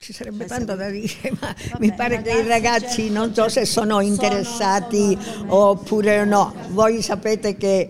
Ci 0.01 0.13
sarebbe 0.13 0.45
tanto 0.45 0.75
da 0.75 0.89
dire, 0.89 1.11
ma 1.41 1.53
Vabbè, 1.71 1.79
mi 1.79 1.93
pare 1.93 2.21
che 2.21 2.31
i 2.31 2.47
ragazzi 2.47 3.09
non 3.09 3.33
so 3.33 3.49
se 3.49 3.65
sono 3.65 3.99
interessati 3.99 5.17
sono 5.19 5.53
oppure 5.53 6.23
no. 6.23 6.53
Voi 6.69 7.01
sapete 7.01 7.57
che 7.57 7.89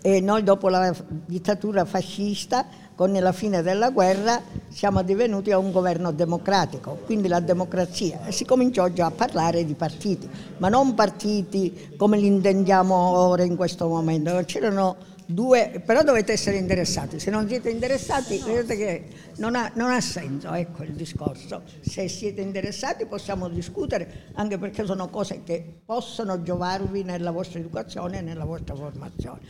eh, 0.00 0.20
noi 0.20 0.42
dopo 0.42 0.68
la 0.68 0.94
dittatura 1.26 1.84
fascista, 1.84 2.66
con 2.94 3.12
la 3.12 3.32
fine 3.32 3.62
della 3.62 3.90
guerra, 3.90 4.42
siamo 4.68 5.02
divenuti 5.02 5.52
a 5.52 5.58
un 5.58 5.70
governo 5.70 6.12
democratico, 6.12 6.98
quindi 7.04 7.28
la 7.28 7.40
democrazia. 7.40 8.26
E 8.26 8.32
si 8.32 8.46
cominciò 8.46 8.88
già 8.88 9.06
a 9.06 9.10
parlare 9.10 9.64
di 9.64 9.74
partiti, 9.74 10.28
ma 10.58 10.68
non 10.70 10.94
partiti 10.94 11.94
come 11.96 12.18
li 12.18 12.26
intendiamo 12.26 12.94
ora 12.94 13.42
in 13.42 13.56
questo 13.56 13.86
momento. 13.86 14.42
C'erano 14.46 14.96
Due, 15.30 15.80
però 15.86 16.02
dovete 16.02 16.32
essere 16.32 16.56
interessati, 16.56 17.20
se 17.20 17.30
non 17.30 17.46
siete 17.46 17.70
interessati 17.70 18.42
vedete 18.44 18.76
che 18.76 19.08
non 19.36 19.54
ha, 19.54 19.70
non 19.76 19.92
ha, 19.92 20.00
senso, 20.00 20.52
ecco 20.52 20.82
il 20.82 20.94
discorso. 20.94 21.62
Se 21.80 22.08
siete 22.08 22.40
interessati 22.40 23.06
possiamo 23.06 23.48
discutere, 23.48 24.30
anche 24.34 24.58
perché 24.58 24.84
sono 24.84 25.08
cose 25.08 25.44
che 25.44 25.82
possono 25.84 26.42
giovarvi 26.42 27.04
nella 27.04 27.30
vostra 27.30 27.60
educazione 27.60 28.18
e 28.18 28.22
nella 28.22 28.44
vostra 28.44 28.74
formazione. 28.74 29.40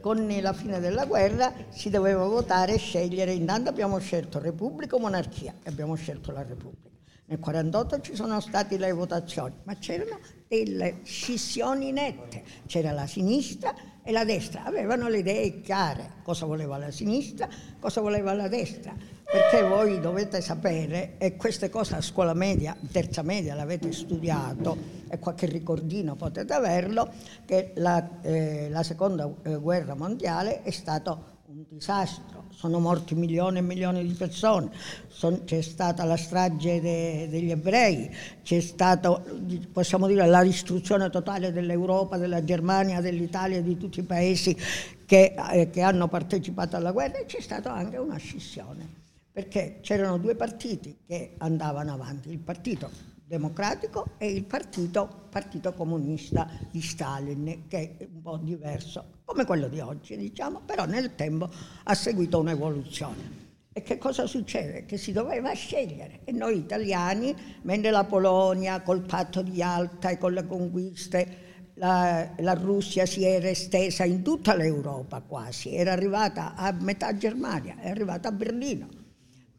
Con 0.00 0.26
la 0.40 0.52
fine 0.54 0.80
della 0.80 1.04
guerra 1.04 1.52
si 1.68 1.90
doveva 1.90 2.24
votare 2.24 2.74
e 2.74 2.78
scegliere, 2.78 3.32
intanto 3.32 3.68
abbiamo 3.68 3.98
scelto 3.98 4.38
Repubblica 4.38 4.96
o 4.96 5.00
Monarchia 5.00 5.54
e 5.62 5.68
abbiamo 5.68 5.96
scelto 5.96 6.32
la 6.32 6.44
Repubblica. 6.44 6.94
Nel 7.28 7.40
1948 7.40 8.00
ci 8.00 8.14
sono 8.14 8.40
state 8.40 8.78
le 8.78 8.92
votazioni, 8.92 9.52
ma 9.64 9.74
c'erano 9.74 10.18
delle 10.48 11.00
scissioni 11.02 11.92
nette. 11.92 12.42
C'era 12.66 12.92
la 12.92 13.06
sinistra 13.06 13.74
e 14.08 14.12
la 14.12 14.24
destra, 14.24 14.62
avevano 14.62 15.08
le 15.08 15.18
idee 15.18 15.60
chiare, 15.62 16.12
cosa 16.22 16.46
voleva 16.46 16.78
la 16.78 16.92
sinistra, 16.92 17.48
cosa 17.80 18.00
voleva 18.00 18.32
la 18.34 18.46
destra, 18.46 18.94
perché 19.24 19.66
voi 19.66 19.98
dovete 19.98 20.40
sapere, 20.40 21.14
e 21.18 21.34
queste 21.34 21.68
cose 21.68 21.96
a 21.96 22.00
scuola 22.00 22.32
media, 22.32 22.76
terza 22.92 23.22
media 23.22 23.56
l'avete 23.56 23.90
studiato, 23.90 24.76
e 25.08 25.18
qualche 25.18 25.46
ricordino 25.46 26.14
potete 26.14 26.52
averlo, 26.52 27.10
che 27.44 27.72
la, 27.74 28.20
eh, 28.22 28.68
la 28.70 28.84
seconda 28.84 29.28
eh, 29.42 29.56
guerra 29.56 29.96
mondiale 29.96 30.62
è 30.62 30.70
stato 30.70 31.40
un 31.46 31.64
disastro, 31.68 32.44
sono 32.56 32.80
morti 32.80 33.14
milioni 33.14 33.58
e 33.58 33.60
milioni 33.60 34.06
di 34.06 34.14
persone, 34.14 34.70
Son, 35.08 35.44
c'è 35.44 35.60
stata 35.60 36.04
la 36.04 36.16
strage 36.16 36.80
de, 36.80 37.28
degli 37.28 37.50
ebrei, 37.50 38.10
c'è 38.42 38.60
stata, 38.60 39.22
possiamo 39.70 40.06
dire, 40.06 40.26
la 40.26 40.42
distruzione 40.42 41.10
totale 41.10 41.52
dell'Europa, 41.52 42.16
della 42.16 42.42
Germania, 42.42 43.02
dell'Italia, 43.02 43.60
di 43.60 43.76
tutti 43.76 44.00
i 44.00 44.04
paesi 44.04 44.56
che, 45.04 45.34
eh, 45.52 45.68
che 45.68 45.80
hanno 45.82 46.08
partecipato 46.08 46.76
alla 46.76 46.92
guerra 46.92 47.18
e 47.18 47.26
c'è 47.26 47.40
stata 47.42 47.74
anche 47.74 47.98
una 47.98 48.16
scissione, 48.16 48.88
perché 49.30 49.78
c'erano 49.82 50.16
due 50.16 50.34
partiti 50.34 50.96
che 51.06 51.34
andavano 51.36 51.92
avanti, 51.92 52.30
il 52.30 52.38
partito 52.38 53.15
democratico 53.26 54.10
e 54.18 54.30
il 54.30 54.44
partito, 54.44 55.26
partito, 55.28 55.72
comunista 55.74 56.48
di 56.70 56.80
Stalin, 56.80 57.64
che 57.66 57.96
è 57.98 58.08
un 58.12 58.22
po' 58.22 58.36
diverso, 58.36 59.04
come 59.24 59.44
quello 59.44 59.68
di 59.68 59.80
oggi, 59.80 60.16
diciamo, 60.16 60.60
però 60.64 60.84
nel 60.84 61.14
tempo 61.14 61.50
ha 61.84 61.94
seguito 61.94 62.38
un'evoluzione. 62.38 63.44
E 63.72 63.82
che 63.82 63.98
cosa 63.98 64.26
succede? 64.26 64.86
Che 64.86 64.96
si 64.96 65.12
doveva 65.12 65.52
scegliere. 65.52 66.20
E 66.24 66.32
noi 66.32 66.56
italiani, 66.56 67.34
mentre 67.62 67.90
la 67.90 68.04
Polonia 68.04 68.80
col 68.80 69.02
patto 69.02 69.42
di 69.42 69.60
Alta 69.60 70.08
e 70.08 70.18
con 70.18 70.32
le 70.32 70.46
conquiste, 70.46 71.44
la, 71.74 72.32
la 72.38 72.54
Russia 72.54 73.04
si 73.04 73.24
era 73.24 73.48
estesa 73.48 74.04
in 74.04 74.22
tutta 74.22 74.54
l'Europa 74.54 75.20
quasi, 75.20 75.74
era 75.74 75.92
arrivata 75.92 76.54
a 76.54 76.72
metà 76.72 77.14
Germania, 77.18 77.76
è 77.78 77.90
arrivata 77.90 78.28
a 78.28 78.32
Berlino 78.32 78.95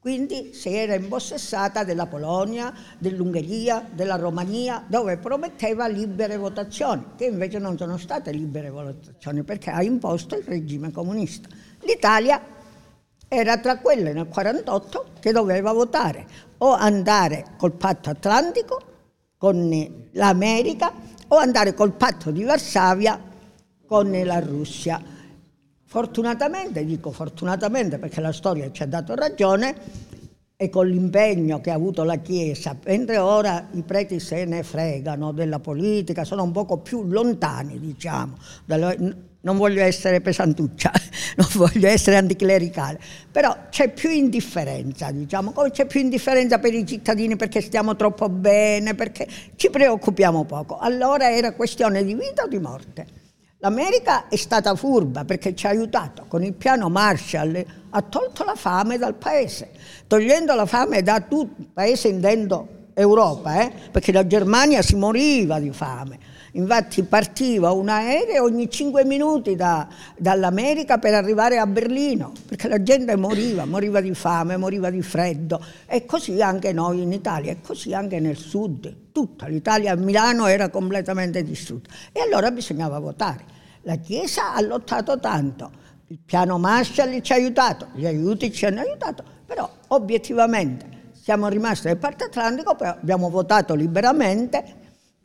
quindi 0.08 0.54
si 0.54 0.74
era 0.74 0.96
impossessata 0.96 1.84
della 1.84 2.06
Polonia, 2.06 2.74
dell'Ungheria, 2.98 3.86
della 3.92 4.16
Romania, 4.16 4.82
dove 4.88 5.18
prometteva 5.18 5.86
libere 5.90 6.38
votazioni, 6.38 7.08
che 7.18 7.26
invece 7.26 7.60
non 7.60 7.78
sono 7.78 7.98
state 7.98 8.32
libere 8.32 8.70
votazioni 8.70 9.44
perché 9.44 9.70
ha 9.70 9.84
imposto 9.84 10.38
il 10.38 10.46
regime 10.46 10.94
comunista. 10.94 11.50
L'Italia 11.82 12.42
era 13.28 13.58
tra 13.58 13.80
quelle 13.80 14.14
nel 14.14 14.30
1948 14.30 15.06
che 15.20 15.34
doveva 15.34 15.74
votare 15.74 16.26
o 16.60 16.72
andare 16.72 17.44
col 17.58 17.74
patto 17.74 18.10
atlantico 18.10 18.82
con 19.38 20.08
l'America 20.12 20.94
o 21.28 21.36
andare 21.36 21.74
col 21.74 21.92
patto 21.92 22.32
di 22.32 22.44
Varsavia 22.46 23.22
con 23.86 24.10
la 24.24 24.40
Russia. 24.40 25.16
Fortunatamente, 25.90 26.84
dico 26.84 27.12
fortunatamente 27.12 27.98
perché 27.98 28.20
la 28.20 28.34
storia 28.34 28.70
ci 28.72 28.84
ha 28.84 28.88
dato 28.88 29.16
ragione, 29.16 29.76
e 30.60 30.70
con 30.70 30.88
l'impegno 30.88 31.62
che 31.62 31.70
ha 31.70 31.76
avuto 31.76 32.04
la 32.04 32.16
Chiesa, 32.16 32.76
mentre 32.84 33.20
ora 33.20 33.68
i 33.74 33.84
preti 33.84 34.20
se 34.20 34.44
ne 34.44 34.64
fregano 34.64 35.32
della 35.32 35.60
politica, 35.60 36.24
sono 36.26 36.42
un 36.42 36.52
poco 36.52 36.80
più 36.80 37.04
lontani, 37.04 37.80
diciamo, 37.80 38.36
non 39.42 39.56
voglio 39.56 39.82
essere 39.82 40.20
pesantuccia, 40.20 40.92
non 41.38 41.48
voglio 41.54 41.88
essere 41.88 42.18
anticlericale, 42.18 43.00
però 43.32 43.56
c'è 43.70 43.94
più 43.94 44.10
indifferenza, 44.10 45.12
diciamo, 45.12 45.52
come 45.52 45.70
c'è 45.70 45.86
più 45.86 46.00
indifferenza 46.02 46.58
per 46.58 46.74
i 46.74 46.86
cittadini 46.86 47.36
perché 47.38 47.62
stiamo 47.62 47.96
troppo 47.96 48.28
bene, 48.28 48.94
perché 48.94 49.28
ci 49.56 49.70
preoccupiamo 49.70 50.44
poco. 50.44 50.80
Allora 50.80 51.32
era 51.32 51.54
questione 51.54 52.04
di 52.04 52.16
vita 52.16 52.44
o 52.44 52.48
di 52.48 52.60
morte. 52.60 53.17
L'America 53.60 54.28
è 54.28 54.36
stata 54.36 54.76
furba 54.76 55.26
perché 55.26 55.56
ci 55.56 55.66
ha 55.66 55.70
aiutato 55.70 56.26
con 56.28 56.44
il 56.44 56.54
piano 56.54 56.90
Marshall, 56.90 57.66
ha 57.90 58.02
tolto 58.04 58.44
la 58.44 58.54
fame 58.54 59.00
dal 59.00 59.16
paese, 59.16 59.72
togliendo 60.06 60.54
la 60.54 60.68
fame 60.68 61.02
da 61.02 61.22
tutto 61.22 61.62
il 61.62 61.68
paese 61.74 62.08
intendo 62.08 62.68
Europa, 62.94 63.62
eh? 63.62 63.72
perché 63.90 64.12
la 64.12 64.28
Germania 64.28 64.84
si 64.84 64.96
moriva 64.96 65.60
di 65.60 65.72
fame. 65.72 66.20
Infatti 66.58 67.04
partiva 67.04 67.72
un 67.72 67.88
aereo 67.88 68.44
ogni 68.44 68.68
cinque 68.68 69.06
minuti 69.06 69.56
da, 69.56 69.88
dall'America 70.18 70.98
per 70.98 71.14
arrivare 71.14 71.60
a 71.60 71.68
Berlino, 71.68 72.34
perché 72.48 72.68
la 72.68 72.82
gente 72.82 73.16
moriva, 73.16 73.66
moriva 73.66 74.02
di 74.02 74.14
fame, 74.16 74.58
moriva 74.58 74.90
di 74.90 75.04
freddo. 75.04 75.64
E 75.86 76.06
così 76.06 76.42
anche 76.42 76.74
noi 76.74 77.04
in 77.04 77.14
Italia, 77.14 77.52
e 77.52 77.62
così 77.62 77.94
anche 77.94 78.20
nel 78.20 78.38
sud. 78.38 79.12
Tutta 79.12 79.46
l'Italia 79.48 79.96
Milano 79.96 80.48
era 80.48 80.70
completamente 80.70 81.44
distrutta. 81.44 81.92
E 82.12 82.22
allora 82.22 82.50
bisognava 82.50 82.98
votare. 82.98 83.46
La 83.84 83.98
Chiesa 83.98 84.56
ha 84.56 84.62
lottato 84.62 85.20
tanto, 85.20 85.72
il 86.08 86.18
piano 86.26 86.58
Marshall 86.58 87.22
ci 87.22 87.34
ha 87.34 87.36
aiutato, 87.36 87.90
gli 87.94 88.06
aiuti 88.06 88.52
ci 88.52 88.66
hanno 88.66 88.82
aiutato, 88.82 89.24
però 89.46 89.70
obiettivamente 89.90 90.96
siamo 91.14 91.48
rimasti 91.50 91.88
nel 91.88 91.98
Parte 91.98 92.24
Atlantico, 92.24 92.76
poi 92.76 92.88
abbiamo 92.88 93.30
votato 93.30 93.76
liberamente 93.76 94.77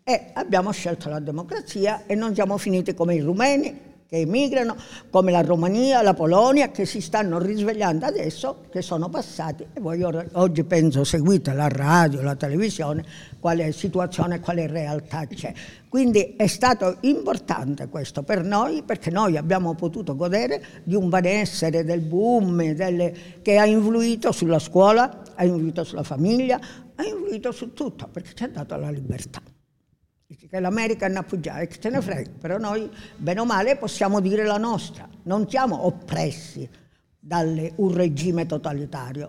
e 0.04 0.30
abbiamo 0.32 0.72
scelto 0.72 1.08
la 1.08 1.20
democrazia 1.20 2.04
e 2.06 2.14
non 2.14 2.34
siamo 2.34 2.58
finiti 2.58 2.94
come 2.94 3.14
i 3.14 3.20
rumeni 3.20 3.90
che 4.12 4.18
emigrano, 4.18 4.76
come 5.08 5.30
la 5.30 5.40
Romania, 5.40 6.02
la 6.02 6.12
Polonia, 6.12 6.70
che 6.70 6.84
si 6.84 7.00
stanno 7.00 7.38
risvegliando 7.38 8.04
adesso, 8.04 8.64
che 8.70 8.82
sono 8.82 9.08
passati 9.08 9.64
e 9.72 9.80
voi 9.80 10.02
oggi 10.02 10.64
penso 10.64 11.02
seguite 11.02 11.54
la 11.54 11.68
radio, 11.68 12.20
la 12.20 12.34
televisione, 12.34 13.02
quale 13.40 13.72
situazione, 13.72 14.38
quale 14.40 14.66
realtà 14.66 15.26
c'è. 15.26 15.54
Quindi 15.88 16.34
è 16.36 16.46
stato 16.46 16.98
importante 17.00 17.88
questo 17.88 18.22
per 18.22 18.44
noi 18.44 18.82
perché 18.82 19.10
noi 19.10 19.38
abbiamo 19.38 19.72
potuto 19.74 20.14
godere 20.14 20.62
di 20.84 20.94
un 20.94 21.08
benessere 21.08 21.82
del 21.82 22.00
boom 22.00 22.72
delle, 22.72 23.14
che 23.40 23.56
ha 23.56 23.64
influito 23.64 24.30
sulla 24.30 24.58
scuola, 24.58 25.22
ha 25.34 25.42
influito 25.42 25.84
sulla 25.84 26.02
famiglia, 26.02 26.60
ha 26.96 27.02
influito 27.02 27.50
su 27.50 27.72
tutto 27.72 28.08
perché 28.12 28.32
ci 28.34 28.44
ha 28.44 28.48
dato 28.48 28.76
la 28.76 28.90
libertà 28.90 29.40
che 30.36 30.60
l'America 30.60 31.06
è 31.06 31.10
una 31.10 31.20
appoggiata, 31.20 31.64
che 31.66 31.78
ce 31.78 31.90
ne 31.90 32.00
frega, 32.00 32.30
però 32.38 32.58
noi, 32.58 32.90
bene 33.16 33.40
o 33.40 33.44
male, 33.44 33.76
possiamo 33.76 34.20
dire 34.20 34.44
la 34.44 34.58
nostra, 34.58 35.08
non 35.24 35.48
siamo 35.48 35.86
oppressi 35.86 36.68
da 37.18 37.38
un 37.38 37.92
regime 37.94 38.46
totalitario, 38.46 39.28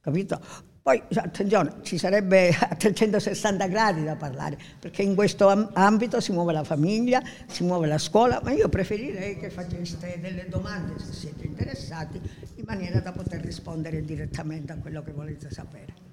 capito? 0.00 0.70
Poi, 0.82 1.00
attenzione, 1.14 1.76
ci 1.82 1.96
sarebbe 1.96 2.48
a 2.48 2.74
360 2.74 3.68
gradi 3.68 4.02
da 4.02 4.16
parlare, 4.16 4.58
perché 4.80 5.02
in 5.02 5.14
questo 5.14 5.46
ambito 5.74 6.20
si 6.20 6.32
muove 6.32 6.52
la 6.52 6.64
famiglia, 6.64 7.22
si 7.46 7.62
muove 7.62 7.86
la 7.86 7.98
scuola, 7.98 8.40
ma 8.42 8.50
io 8.50 8.68
preferirei 8.68 9.38
che 9.38 9.48
faceste 9.48 10.18
delle 10.20 10.48
domande, 10.48 10.98
se 10.98 11.12
siete 11.12 11.46
interessati, 11.46 12.20
in 12.56 12.64
maniera 12.66 12.98
da 12.98 13.12
poter 13.12 13.40
rispondere 13.42 14.04
direttamente 14.04 14.72
a 14.72 14.76
quello 14.76 15.04
che 15.04 15.12
volete 15.12 15.50
sapere. 15.50 16.10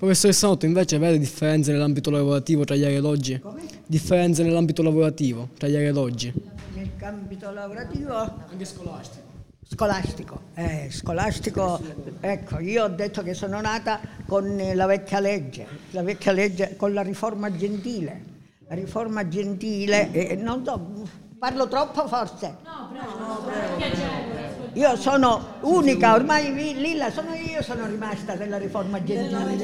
Professore 0.00 0.32
Sanotto, 0.32 0.64
invece 0.64 0.96
vede 0.96 1.18
differenze 1.18 1.72
nell'ambito 1.72 2.10
lavorativo 2.10 2.64
tra 2.64 2.74
ed 2.74 3.04
oggi? 3.04 3.38
Come? 3.38 3.60
Differenze 3.84 4.42
nell'ambito 4.42 4.82
lavorativo 4.82 5.50
tra 5.58 5.68
ed 5.68 5.94
oggi? 5.94 6.32
Nell'ambito 6.72 7.50
lavorativo? 7.50 8.14
Anche 8.14 8.64
scolastico. 8.64 9.26
Scolastico, 9.62 10.40
eh, 10.54 10.88
scolastico, 10.90 11.78
ecco, 12.20 12.60
io 12.60 12.84
ho 12.84 12.88
detto 12.88 13.22
che 13.22 13.34
sono 13.34 13.60
nata 13.60 14.00
con 14.26 14.56
la 14.72 14.86
vecchia 14.86 15.20
legge, 15.20 15.66
la 15.90 16.02
vecchia 16.02 16.32
legge 16.32 16.76
con 16.76 16.94
la 16.94 17.02
riforma 17.02 17.54
gentile. 17.54 18.22
La 18.68 18.76
riforma 18.76 19.28
gentile, 19.28 20.10
eh, 20.12 20.34
non 20.34 20.64
so, 20.64 21.04
parlo 21.38 21.68
troppo 21.68 22.08
forse? 22.08 22.56
No, 22.64 22.88
prego, 22.90 23.18
no, 23.18 23.42
prego. 23.44 24.29
Io 24.74 24.96
sono 24.96 25.56
unica, 25.62 26.14
ormai 26.14 26.52
Lilla 26.54 27.10
sono 27.10 27.34
io, 27.34 27.60
sono 27.62 27.86
rimasta 27.86 28.34
della 28.34 28.56
riforma 28.56 29.02
gentile. 29.02 29.56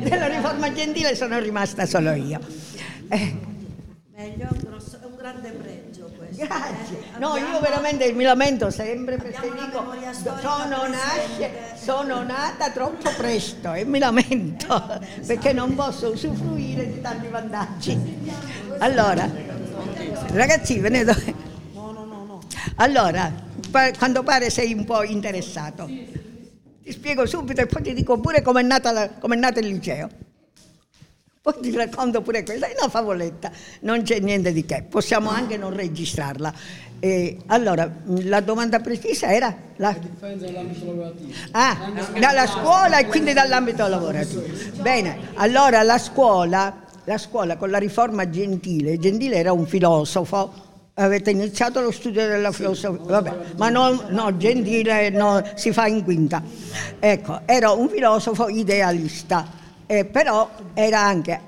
Della 0.00 0.26
riforma 0.26 0.72
gentile 0.72 1.14
sono 1.14 1.38
rimasta 1.38 1.84
solo 1.84 2.12
io. 2.12 2.40
Eh. 3.08 3.36
Meglio, 4.16 4.48
è 4.48 5.04
un 5.04 5.16
grande 5.16 5.50
pregio 5.50 6.10
questo. 6.16 6.46
Grazie. 6.46 6.98
Eh? 6.98 7.18
No, 7.18 7.36
io 7.36 7.60
veramente 7.60 8.10
mi 8.12 8.24
lamento 8.24 8.70
sempre 8.70 9.16
perché 9.16 9.50
dico 9.50 9.84
sono, 10.40 10.86
nasce, 10.86 11.50
sono 11.76 12.22
nata 12.22 12.70
troppo 12.70 13.10
presto 13.18 13.74
e 13.74 13.84
mi 13.84 13.98
lamento 13.98 15.00
perché 15.26 15.52
non 15.52 15.74
posso 15.74 16.12
usufruire 16.12 16.90
di 16.90 17.00
tanti 17.02 17.26
vantaggi. 17.28 18.32
Allora, 18.78 19.28
ragazzi, 20.28 20.78
ve 20.78 20.88
ne 20.88 21.04
do... 21.04 21.14
No, 21.74 21.90
no, 21.92 22.04
no, 22.04 22.24
no. 22.24 22.38
Allora, 22.76 23.43
quando 23.70 24.22
pare 24.22 24.50
sei 24.50 24.72
un 24.72 24.84
po' 24.84 25.02
interessato. 25.02 25.86
Ti 25.86 26.92
spiego 26.92 27.26
subito 27.26 27.62
e 27.62 27.66
poi 27.66 27.82
ti 27.82 27.94
dico 27.94 28.18
pure 28.20 28.42
com'è, 28.42 28.62
la, 28.62 29.10
com'è 29.18 29.36
nato 29.36 29.58
il 29.58 29.66
liceo. 29.68 30.08
Poi 31.40 31.54
ti 31.60 31.70
racconto 31.72 32.22
pure 32.22 32.42
questa, 32.42 32.66
è 32.68 32.74
una 32.78 32.88
favoletta, 32.88 33.50
non 33.80 34.02
c'è 34.02 34.18
niente 34.18 34.50
di 34.50 34.64
che, 34.64 34.82
possiamo 34.88 35.28
anche 35.28 35.58
non 35.58 35.74
registrarla. 35.74 36.54
Eh, 36.98 37.36
allora, 37.48 37.90
la 38.04 38.40
domanda 38.40 38.80
precisa 38.80 39.30
era? 39.30 39.54
La, 39.76 39.90
la 39.90 39.98
differenza 39.98 40.46
dall'ambito 40.46 40.86
lavorativo. 40.86 41.32
Ah, 41.50 41.92
dalla 42.18 42.46
scuola 42.46 42.98
e 42.98 43.06
quindi 43.08 43.34
dall'ambito 43.34 43.86
lavorativo. 43.86 44.42
Bene, 44.80 45.18
allora 45.34 45.82
la 45.82 45.98
scuola, 45.98 46.82
la 47.04 47.18
scuola 47.18 47.58
con 47.58 47.68
la 47.68 47.76
riforma 47.76 48.30
Gentile, 48.30 48.98
Gentile 48.98 49.36
era 49.36 49.52
un 49.52 49.66
filosofo, 49.66 50.63
avete 50.94 51.30
iniziato 51.30 51.80
lo 51.80 51.90
studio 51.90 52.26
della 52.26 52.52
filosofia, 52.52 53.04
vabbè, 53.04 53.36
ma 53.56 53.68
no, 53.68 54.04
no 54.10 54.36
Gentile 54.36 55.10
no, 55.10 55.42
si 55.54 55.72
fa 55.72 55.86
in 55.86 56.04
quinta. 56.04 56.42
Ecco, 56.98 57.40
era 57.46 57.70
un 57.70 57.88
filosofo 57.88 58.48
idealista 58.48 59.62
eh, 59.86 60.04
però 60.04 60.50
era 60.72 61.00
anche 61.00 61.40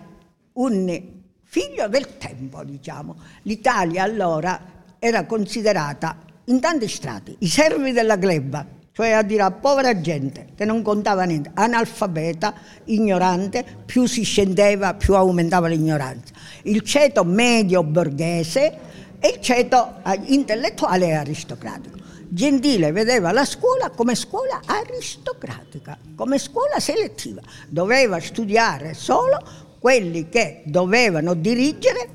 un 0.55 1.03
figlio 1.43 1.89
del 1.89 2.19
tempo, 2.19 2.63
diciamo. 2.65 3.17
L'Italia 3.43 4.03
allora 4.03 4.61
era 4.99 5.25
considerata 5.25 6.19
in 6.45 6.61
tanti 6.61 6.89
strati 6.89 7.37
i 7.41 7.49
servi 7.49 7.93
della 7.93 8.17
gleba, 8.17 8.65
cioè 8.93 9.11
a 9.11 9.23
dire 9.23 9.43
a 9.43 9.51
povera 9.51 10.01
gente 10.01 10.49
che 10.55 10.65
non 10.65 10.83
contava 10.83 11.25
niente, 11.25 11.51
analfabeta, 11.55 12.55
ignorante, 12.85 13.65
più 13.85 14.07
si 14.07 14.23
scendeva 14.23 14.95
più 14.95 15.15
aumentava 15.15 15.69
l'ignoranza. 15.69 16.33
Il 16.63 16.83
ceto 16.83 17.25
medio 17.25 17.83
borghese 17.83 18.96
e 19.21 19.29
il 19.29 19.41
ceto 19.41 19.95
intellettuale 20.25 21.07
e 21.07 21.15
aristocratico. 21.15 21.97
Gentile 22.29 22.91
vedeva 22.91 23.31
la 23.33 23.45
scuola 23.45 23.91
come 23.91 24.15
scuola 24.15 24.61
aristocratica, 24.65 25.97
come 26.15 26.39
scuola 26.39 26.81
selettiva. 26.81 27.41
Doveva 27.69 28.21
studiare 28.21 28.95
solo 28.95 29.41
quelli 29.79 30.29
che 30.29 30.63
dovevano 30.65 31.35
dirigere 31.35 32.09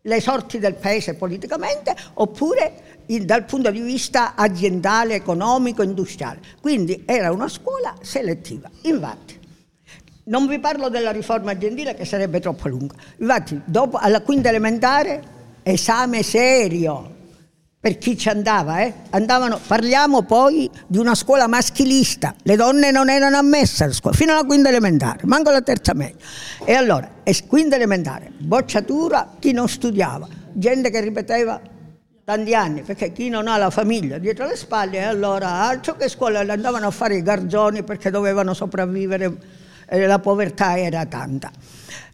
le 0.00 0.20
sorti 0.20 0.58
del 0.58 0.74
paese 0.74 1.14
politicamente 1.14 1.94
oppure 2.14 3.02
in, 3.06 3.26
dal 3.26 3.44
punto 3.44 3.70
di 3.70 3.80
vista 3.80 4.34
aziendale, 4.34 5.14
economico, 5.14 5.82
industriale. 5.82 6.40
Quindi 6.60 7.02
era 7.04 7.30
una 7.30 7.48
scuola 7.48 7.94
selettiva. 8.00 8.70
Infatti, 8.82 9.38
non 10.24 10.46
vi 10.46 10.58
parlo 10.58 10.88
della 10.88 11.10
riforma 11.10 11.56
gentile 11.56 11.94
che 11.94 12.04
sarebbe 12.04 12.40
troppo 12.40 12.68
lunga. 12.68 12.94
Infatti, 13.18 13.60
dopo, 13.64 13.98
alla 13.98 14.22
quinta 14.22 14.48
elementare, 14.48 15.36
esame 15.68 16.22
serio, 16.22 17.16
per 17.80 17.98
chi 17.98 18.16
ci 18.16 18.28
andava, 18.28 18.80
eh? 18.80 18.92
Andavano, 19.10 19.60
parliamo 19.64 20.22
poi 20.22 20.68
di 20.86 20.98
una 20.98 21.14
scuola 21.14 21.46
maschilista, 21.46 22.34
le 22.42 22.56
donne 22.56 22.90
non 22.90 23.08
erano 23.08 23.36
ammesse 23.36 23.84
alla 23.84 23.92
scuola, 23.92 24.16
fino 24.16 24.32
alla 24.32 24.44
quinta 24.44 24.68
elementare, 24.68 25.20
manco 25.24 25.50
alla 25.50 25.62
terza 25.62 25.94
media. 25.94 26.16
E 26.64 26.72
allora, 26.72 27.08
quinta 27.46 27.76
elementare, 27.76 28.32
bocciatura, 28.38 29.34
chi 29.38 29.52
non 29.52 29.68
studiava, 29.68 30.26
gente 30.52 30.90
che 30.90 31.00
ripeteva 31.00 31.60
tanti 32.24 32.54
anni, 32.54 32.82
perché 32.82 33.12
chi 33.12 33.28
non 33.28 33.46
ha 33.46 33.56
la 33.56 33.70
famiglia 33.70 34.18
dietro 34.18 34.46
le 34.46 34.56
spalle, 34.56 35.04
allora 35.04 35.48
altro 35.48 35.96
che 35.96 36.08
scuola, 36.08 36.40
andavano 36.40 36.86
a 36.86 36.90
fare 36.90 37.16
i 37.16 37.22
garzoni 37.22 37.84
perché 37.84 38.10
dovevano 38.10 38.54
sopravvivere, 38.54 39.36
e 39.86 40.06
la 40.06 40.18
povertà 40.18 40.78
era 40.78 41.06
tanta. 41.06 41.50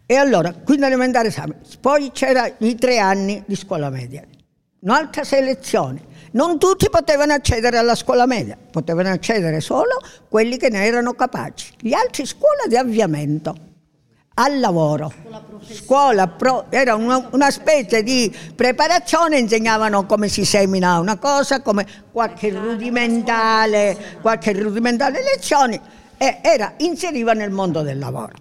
E 0.05 0.15
allora, 0.15 0.53
quinta 0.53 0.85
elementare 0.87 1.29
esame, 1.29 1.55
poi 1.79 2.11
c'erano 2.11 2.53
i 2.59 2.75
tre 2.75 2.99
anni 2.99 3.43
di 3.45 3.55
scuola 3.55 3.89
media 3.89 4.23
un'altra 4.85 5.23
selezione. 5.23 6.13
Non 6.31 6.59
tutti 6.59 6.89
potevano 6.89 7.33
accedere 7.33 7.77
alla 7.77 7.95
scuola 7.95 8.25
media, 8.25 8.57
potevano 8.71 9.09
accedere 9.09 9.59
solo 9.61 10.01
quelli 10.29 10.57
che 10.57 10.69
ne 10.69 10.85
erano 10.85 11.13
capaci. 11.13 11.73
Gli 11.79 11.93
altri 11.93 12.25
scuola 12.25 12.65
di 12.67 12.75
avviamento 12.75 13.55
al 14.35 14.59
lavoro. 14.59 15.13
Scuola 15.61 16.27
pro, 16.27 16.65
era 16.69 16.95
una, 16.95 17.29
una, 17.31 17.49
specie 17.51 18.03
di 18.03 18.33
preparazione, 18.53 19.37
insegnavano 19.37 20.05
come 20.05 20.27
si 20.27 20.43
semina 20.43 20.99
una 20.99 21.17
cosa, 21.17 21.61
come 21.61 21.87
qualche 22.11 22.49
rudimentale, 22.49 24.17
qualche 24.21 24.51
rudimentale 24.51 25.23
lezione 25.23 25.79
e 26.17 26.39
era, 26.41 26.73
inseriva 26.77 27.31
nel 27.31 27.51
mondo 27.51 27.81
del 27.81 27.97
lavoro. 27.97 28.33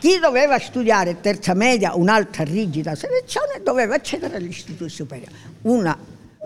Chi 0.00 0.18
doveva 0.18 0.58
studiare 0.58 1.20
terza 1.20 1.52
media, 1.52 1.94
un'altra 1.94 2.42
rigida 2.42 2.94
selezione, 2.94 3.60
doveva 3.62 3.96
accedere 3.96 4.36
agli 4.36 4.48
istituti 4.48 4.88
superiori. 4.88 5.34
Una 5.62 5.94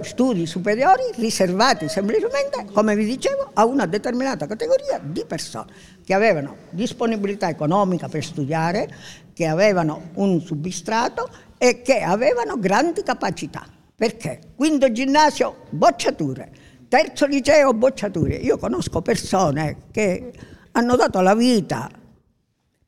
studi 0.03 0.45
superiori 0.45 1.05
riservati 1.15 1.89
semplicemente, 1.89 2.67
come 2.73 2.97
vi 2.97 3.05
dicevo, 3.05 3.51
a 3.53 3.65
una 3.65 3.87
determinata 3.87 4.49
categoria 4.49 5.01
di 5.01 5.25
persone 5.25 5.71
che 6.05 6.15
avevano 6.15 6.57
disponibilità 6.71 7.49
economica 7.49 8.09
per 8.09 8.25
studiare, 8.25 8.93
che 9.33 9.47
avevano 9.47 10.11
un 10.15 10.41
substrato 10.41 11.31
e 11.57 11.81
che 11.81 12.01
avevano 12.01 12.59
grandi 12.59 13.05
capacità. 13.05 13.65
Perché? 13.95 14.41
Quinto 14.57 14.91
ginnasio, 14.91 15.59
bocciature. 15.71 16.51
Terzo 16.89 17.27
liceo, 17.27 17.73
bocciature. 17.73 18.35
Io 18.35 18.59
conosco 18.59 19.01
persone 19.01 19.77
che 19.93 20.33
hanno 20.73 20.97
dato 20.97 21.21
la 21.21 21.37
vita 21.37 22.03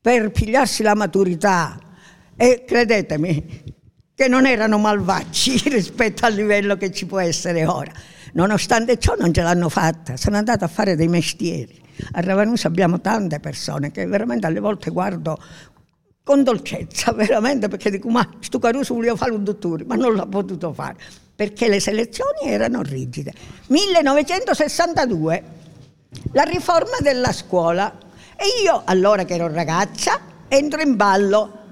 per 0.06 0.30
pigliarsi 0.30 0.84
la 0.84 0.94
maturità 0.94 1.76
e 2.36 2.62
credetemi 2.64 3.64
che 4.14 4.28
non 4.28 4.46
erano 4.46 4.78
malvagi 4.78 5.60
rispetto 5.68 6.24
al 6.24 6.32
livello 6.32 6.76
che 6.76 6.92
ci 6.92 7.06
può 7.06 7.18
essere 7.18 7.66
ora. 7.66 7.90
Nonostante 8.34 9.00
ciò 9.00 9.16
non 9.18 9.34
ce 9.34 9.42
l'hanno 9.42 9.68
fatta, 9.68 10.16
sono 10.16 10.36
andata 10.36 10.66
a 10.66 10.68
fare 10.68 10.94
dei 10.94 11.08
mestieri. 11.08 11.82
A 12.12 12.20
Ravanusa 12.20 12.68
abbiamo 12.68 13.00
tante 13.00 13.40
persone 13.40 13.90
che 13.90 14.06
veramente 14.06 14.46
alle 14.46 14.60
volte 14.60 14.92
guardo 14.92 15.42
con 16.22 16.44
dolcezza, 16.44 17.10
veramente, 17.10 17.66
perché 17.66 17.90
dico, 17.90 18.08
ma 18.08 18.24
sto 18.38 18.60
Caruso 18.60 18.94
voleva 18.94 19.16
fare 19.16 19.32
un 19.32 19.42
dottore, 19.42 19.82
ma 19.84 19.96
non 19.96 20.14
l'ha 20.14 20.26
potuto 20.26 20.72
fare, 20.72 20.98
perché 21.34 21.66
le 21.66 21.80
selezioni 21.80 22.42
erano 22.44 22.80
rigide. 22.80 23.32
1962, 23.66 25.42
la 26.30 26.44
riforma 26.44 26.98
della 27.00 27.32
scuola 27.32 28.04
e 28.36 28.62
io, 28.62 28.82
allora 28.84 29.24
che 29.24 29.34
ero 29.34 29.48
ragazza, 29.48 30.20
entro 30.48 30.80
in 30.80 30.96
ballo. 30.96 31.64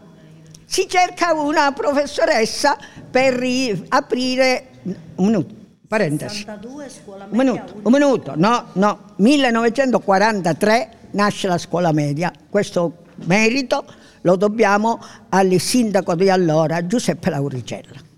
Si 0.64 0.88
cerca 0.88 1.32
una 1.34 1.72
professoressa 1.72 2.76
per 3.10 3.40
aprire... 3.88 4.68
Un 5.16 5.26
minuto, 5.26 5.54
parentesi. 5.88 6.38
62, 6.38 6.90
scuola 6.90 7.26
media, 7.26 7.40
un 7.40 7.46
minuto, 7.46 7.80
un 7.82 7.92
minuto, 7.92 8.32
no, 8.36 8.66
no. 8.72 8.98
1943 9.16 10.88
nasce 11.12 11.48
la 11.48 11.58
scuola 11.58 11.92
media. 11.92 12.32
Questo 12.50 13.04
merito 13.24 13.84
lo 14.22 14.36
dobbiamo 14.36 15.00
al 15.30 15.58
sindaco 15.58 16.14
di 16.14 16.28
allora, 16.28 16.86
Giuseppe 16.86 17.30
Lauricella 17.30 18.12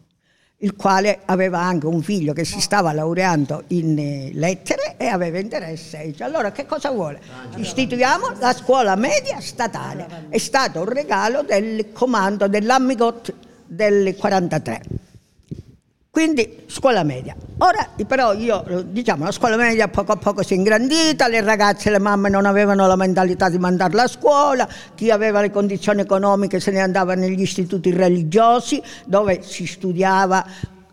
il 0.61 0.74
quale 0.74 1.20
aveva 1.26 1.61
anche 1.61 1.86
un 1.86 2.02
figlio 2.02 2.32
che 2.32 2.44
si 2.44 2.61
stava 2.61 2.92
laureando 2.92 3.64
in 3.68 3.98
eh, 3.98 4.30
lettere 4.32 4.94
e 4.96 5.07
aveva 5.07 5.38
interesse. 5.38 6.14
Allora 6.20 6.50
che 6.50 6.64
cosa 6.64 6.90
vuole? 6.90 7.20
Istituiamo 7.57 8.32
la 8.38 8.54
scuola 8.54 8.96
media 8.96 9.38
statale. 9.40 10.26
È 10.30 10.38
stato 10.38 10.80
un 10.80 10.88
regalo 10.88 11.42
del 11.42 11.92
comando 11.92 12.48
dell'Amigot 12.48 13.34
del 13.66 14.16
43. 14.16 14.80
Quindi 16.17 16.62
scuola 16.64 17.03
media. 17.03 17.37
Ora 17.59 17.91
però 18.07 18.33
io, 18.33 18.64
diciamo, 18.89 19.25
la 19.25 19.31
scuola 19.31 19.57
media 19.57 19.89
poco 19.89 20.12
a 20.12 20.17
poco 20.17 20.43
si 20.43 20.55
è 20.55 20.57
ingrandita, 20.57 21.29
le 21.29 21.43
ragazze 21.43 21.91
e 21.91 21.93
le 21.93 21.99
mamme 21.99 22.31
non 22.31 22.47
avevano 22.47 22.87
la 22.87 22.97
mentalità 22.97 23.51
di 23.51 23.59
mandarla 23.59 24.05
a 24.05 24.09
scuola, 24.09 24.67
chi 24.95 25.11
aveva 25.11 25.43
le 25.43 25.51
condizioni 25.51 26.01
economiche 26.01 26.59
se 26.59 26.71
ne 26.71 26.81
andava 26.81 27.14
negli 27.14 27.43
istituti 27.43 27.91
religiosi 27.91 28.83
dove 29.05 29.43
si 29.43 29.67
studiava 29.67 30.43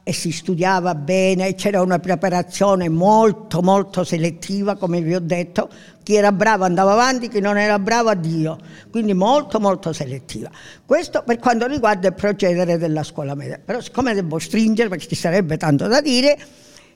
e 0.06 0.12
si 0.12 0.32
studiava 0.32 0.95
bene, 0.95 1.56
c'era 1.56 1.82
una 1.82 1.97
preparazione 1.97 2.89
molto 2.89 3.62
molto 3.62 4.04
selettiva, 4.04 4.76
come 4.76 5.01
vi 5.01 5.16
ho 5.16 5.22
detto, 5.22 5.70
chi 6.04 6.16
era 6.16 6.34
bravo 6.34 6.66
andava 6.66 6.91
avanti, 6.91 7.30
chi 7.30 7.39
non 7.39 7.58
era 7.58 7.80
bravo 7.80 8.10
addio, 8.10 8.58
quindi 8.91 9.14
molto 9.14 9.62
molto 9.62 9.93
selettiva. 9.93 10.51
Questo 10.86 11.24
per 11.26 11.39
quanto 11.39 11.68
riguarda 11.68 12.10
il 12.10 12.14
procedere 12.14 12.78
della 12.78 13.04
scuola 13.04 13.34
media, 13.34 13.60
però 13.64 13.80
siccome 13.80 14.14
devo 14.14 14.39
stringere 14.39 14.89
perché 14.89 15.08
ci 15.08 15.16
sarebbe 15.16 15.56
tanto 15.56 15.88
da 15.88 16.01
dire, 16.01 16.38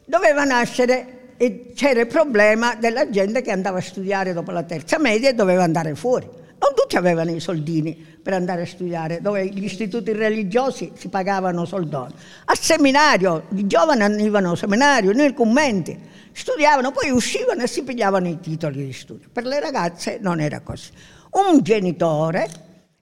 doveva 0.03 0.43
nascere 0.43 1.35
e 1.37 1.71
c'era 1.73 2.01
il 2.01 2.07
problema 2.07 2.75
della 2.75 3.09
gente 3.09 3.41
che 3.41 3.51
andava 3.51 3.77
a 3.77 3.81
studiare 3.81 4.33
dopo 4.33 4.51
la 4.51 4.63
terza 4.63 4.99
media 4.99 5.29
e 5.29 5.33
doveva 5.33 5.63
andare 5.63 5.95
fuori. 5.95 6.27
Non 6.59 6.73
tutti 6.75 6.95
avevano 6.95 7.31
i 7.31 7.39
soldini 7.39 7.93
per 7.93 8.33
andare 8.33 8.63
a 8.63 8.65
studiare, 8.65 9.21
dove 9.21 9.47
gli 9.47 9.63
istituti 9.63 10.11
religiosi 10.11 10.91
si 10.95 11.07
pagavano 11.07 11.65
soldoni. 11.65 12.13
Al 12.45 12.57
seminario, 12.57 13.43
i 13.55 13.67
giovani 13.67 14.03
andavano 14.03 14.51
al 14.51 14.57
seminario, 14.57 15.11
nei 15.11 15.33
commenti, 15.33 15.97
studiavano, 16.31 16.91
poi 16.91 17.09
uscivano 17.11 17.61
e 17.63 17.67
si 17.67 17.83
pigliavano 17.83 18.27
i 18.27 18.39
titoli 18.39 18.85
di 18.85 18.93
studio. 18.93 19.29
Per 19.31 19.45
le 19.45 19.59
ragazze 19.59 20.17
non 20.21 20.39
era 20.39 20.59
così. 20.61 20.91
Un 21.31 21.61
genitore 21.61 22.49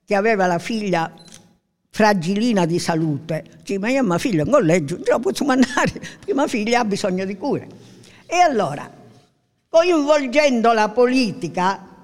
che 0.05 0.15
aveva 0.15 0.45
la 0.45 0.59
figlia 0.59 1.11
fragilina 1.89 2.65
di 2.65 2.77
salute, 2.77 3.45
dice 3.63 3.79
ma 3.79 3.89
io 3.89 4.03
mia 4.03 4.17
figlia 4.17 4.43
in 4.43 4.51
collegio 4.51 4.95
non 4.95 5.05
la 5.07 5.19
posso 5.19 5.45
mandare, 5.45 5.93
mia 6.27 6.47
figlia 6.47 6.81
ha 6.81 6.85
bisogno 6.85 7.23
di 7.23 7.37
cure. 7.37 7.67
E 8.25 8.35
allora, 8.35 8.91
coinvolgendo 9.69 10.73
la 10.73 10.89
politica, 10.89 11.94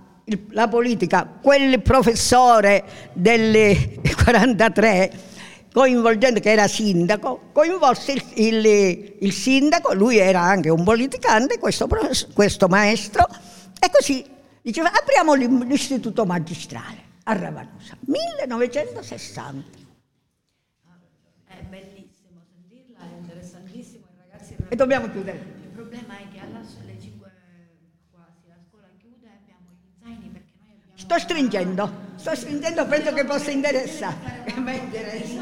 la 0.50 0.68
politica, 0.68 1.40
quel 1.42 1.82
professore 1.82 2.84
del 3.14 4.00
43 4.24 5.30
coinvolgendo 5.72 6.40
che 6.40 6.52
era 6.52 6.68
sindaco, 6.68 7.50
coinvolse 7.54 8.12
il, 8.12 8.24
il, 8.36 9.16
il, 9.20 9.32
sindaco, 9.32 9.94
lui 9.94 10.18
era 10.18 10.42
anche 10.42 10.70
un 10.70 10.84
politicante, 10.84 11.58
questo, 11.60 11.88
questo 12.34 12.68
maestro, 12.68 13.26
e 13.80 13.90
così 13.90 14.26
diceva 14.62 14.92
apriamo 14.92 15.34
l'istituto 15.34 16.26
magistrale 16.26 17.10
a 17.24 17.34
Ravanusa, 17.34 17.96
1960. 18.02 19.80
È 21.48 21.62
bellissimo 21.70 22.42
sentirla, 22.52 23.00
è 23.00 23.18
interessantissimo, 23.18 24.06
ragazzi... 24.18 24.56
E 24.68 24.76
dobbiamo 24.76 25.10
chiudere. 25.10 25.38
Il 25.64 25.70
problema 25.70 26.18
è 26.18 26.28
che 26.32 26.40
alle 26.40 27.00
5 27.00 27.32
quasi 28.12 28.48
la 28.48 28.56
scuola 28.68 28.88
chiude 29.00 29.28
e 29.28 29.32
abbiamo 29.42 29.68
gli 29.80 29.88
zaini 30.02 30.30
perché 30.32 30.52
noi 30.60 30.72
abbiamo... 30.74 30.96
Sto 31.12 31.20
stringendo, 31.20 31.92
sto 32.16 32.34
stringendo, 32.34 32.86
penso 32.86 33.12
che 33.12 33.26
possa 33.26 33.52
interessare. 33.52 34.46
Mi 34.56 34.78
interessa. 34.78 35.42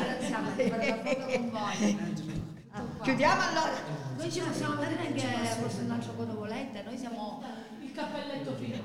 Chiudiamo 3.04 3.40
allora. 3.40 3.78
Noi 4.18 4.32
ci 4.32 4.40
possiamo 4.40 4.78
vedere 4.78 5.06
anche 5.06 5.28
forse 5.62 5.82
un 5.82 5.92
altro 5.92 6.14
quando 6.14 6.34
volete, 6.34 6.82
noi 6.84 6.98
siamo 6.98 7.44
il 7.84 7.92
cappelletto 7.92 8.56
finale. 8.60 8.82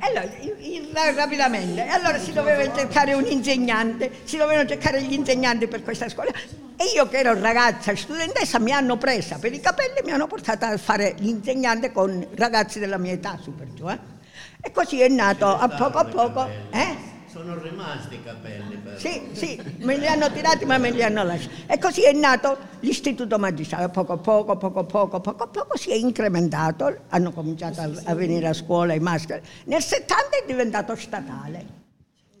Allora, 0.00 0.28
il, 0.60 0.90
rapidamente, 1.14 1.86
allora 1.86 2.18
si 2.18 2.34
doveva 2.34 2.70
cercare 2.74 3.14
un 3.14 3.24
insegnante, 3.24 4.12
si 4.24 4.36
dovevano 4.36 4.68
cercare 4.68 5.02
gli 5.02 5.14
insegnanti 5.14 5.68
per 5.68 5.82
questa 5.82 6.10
scuola 6.10 6.32
e 6.32 6.84
io 6.94 7.08
che 7.08 7.16
ero 7.16 7.32
ragazza 7.32 7.96
studentessa 7.96 8.58
mi 8.58 8.72
hanno 8.72 8.98
presa 8.98 9.38
per 9.38 9.54
i 9.54 9.60
capelli 9.60 10.00
e 10.00 10.02
mi 10.04 10.10
hanno 10.10 10.26
portata 10.26 10.68
a 10.68 10.76
fare 10.76 11.14
l'insegnante 11.20 11.92
con 11.92 12.26
ragazzi 12.34 12.78
della 12.78 12.98
mia 12.98 13.12
età 13.12 13.38
super 13.40 13.72
giù. 13.72 13.88
Eh? 13.88 14.17
E 14.60 14.70
così 14.72 15.00
è 15.00 15.08
nato 15.08 15.46
a 15.46 15.68
poco 15.68 15.98
a 15.98 16.04
poco. 16.04 16.46
Eh? 16.70 17.06
Sono 17.26 17.60
rimasti 17.60 18.14
i 18.14 18.22
capelli. 18.24 18.76
Però. 18.76 18.98
Sì, 18.98 19.28
sì, 19.32 19.60
me 19.78 19.98
li 19.98 20.06
hanno 20.06 20.30
tirati 20.32 20.64
ma 20.64 20.78
me 20.78 20.90
li 20.90 21.02
hanno 21.02 21.22
lasciati. 21.22 21.64
E 21.66 21.78
così 21.78 22.02
è 22.02 22.12
nato 22.12 22.56
l'istituto 22.80 23.38
magistrale. 23.38 23.88
Poco 23.90 24.14
a 24.14 24.16
poco, 24.16 24.56
poco 24.56 24.80
a 24.80 24.84
poco, 24.84 25.20
poco 25.20 25.42
a 25.44 25.46
poco 25.46 25.76
si 25.76 25.90
è 25.90 25.94
incrementato. 25.94 27.02
Hanno 27.08 27.32
cominciato 27.32 27.80
a, 27.80 27.90
a 28.04 28.14
venire 28.14 28.48
a 28.48 28.52
scuola 28.52 28.94
i 28.94 29.00
mascheri. 29.00 29.42
Nel 29.64 29.82
70 29.82 30.38
è 30.42 30.44
diventato 30.46 30.96
statale. 30.96 31.76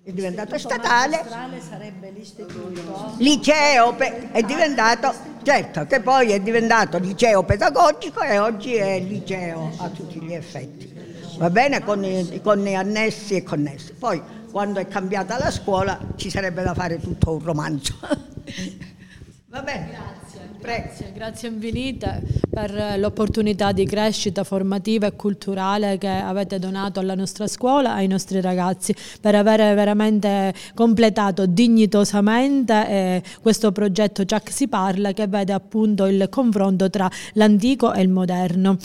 È 0.02 0.12
diventato 0.12 0.56
statale. 0.56 1.22
sarebbe 1.60 2.10
l'istituto. 2.10 3.12
Liceo 3.18 3.94
è 3.98 4.40
diventato, 4.40 5.12
certo, 5.42 5.84
che 5.84 6.00
poi 6.00 6.32
è 6.32 6.40
diventato 6.40 6.96
liceo 6.96 7.42
pedagogico 7.42 8.22
e 8.22 8.38
oggi 8.38 8.74
è 8.74 8.98
liceo 9.00 9.70
a 9.76 9.90
tutti 9.90 10.18
gli 10.18 10.32
effetti. 10.32 10.97
Va 11.38 11.50
bene? 11.50 11.84
Con, 11.84 12.04
i, 12.04 12.40
con 12.42 12.58
gli 12.58 12.74
annessi 12.74 13.36
e 13.36 13.44
connessi. 13.44 13.92
Poi 13.92 14.20
quando 14.50 14.80
è 14.80 14.88
cambiata 14.88 15.38
la 15.38 15.52
scuola 15.52 15.96
ci 16.16 16.30
sarebbe 16.30 16.64
da 16.64 16.74
fare 16.74 16.98
tutto 17.00 17.34
un 17.34 17.44
romanzo. 17.44 17.94
Va 19.46 19.62
bene? 19.62 19.88
Grazie, 19.88 20.27
grazie, 20.60 21.12
grazie 21.14 21.48
infinite 21.48 22.22
per 22.48 22.96
l'opportunità 22.98 23.72
di 23.72 23.84
crescita 23.86 24.44
formativa 24.44 25.06
e 25.06 25.16
culturale 25.16 25.98
che 25.98 26.08
avete 26.08 26.58
donato 26.58 27.00
alla 27.00 27.14
nostra 27.14 27.46
scuola, 27.46 27.94
ai 27.94 28.06
nostri 28.06 28.40
ragazzi, 28.40 28.94
per 29.20 29.34
aver 29.34 29.74
veramente 29.74 30.52
completato 30.74 31.46
dignitosamente 31.46 32.88
eh, 32.88 33.22
questo 33.40 33.72
progetto 33.72 34.24
Già 34.24 34.40
che 34.40 34.52
si 34.52 34.68
parla 34.68 35.12
che 35.12 35.26
vede 35.26 35.52
appunto 35.52 36.06
il 36.06 36.28
confronto 36.30 36.90
tra 36.90 37.10
l'antico 37.34 37.92
e 37.92 38.02
il 38.02 38.08
moderno. 38.08 38.76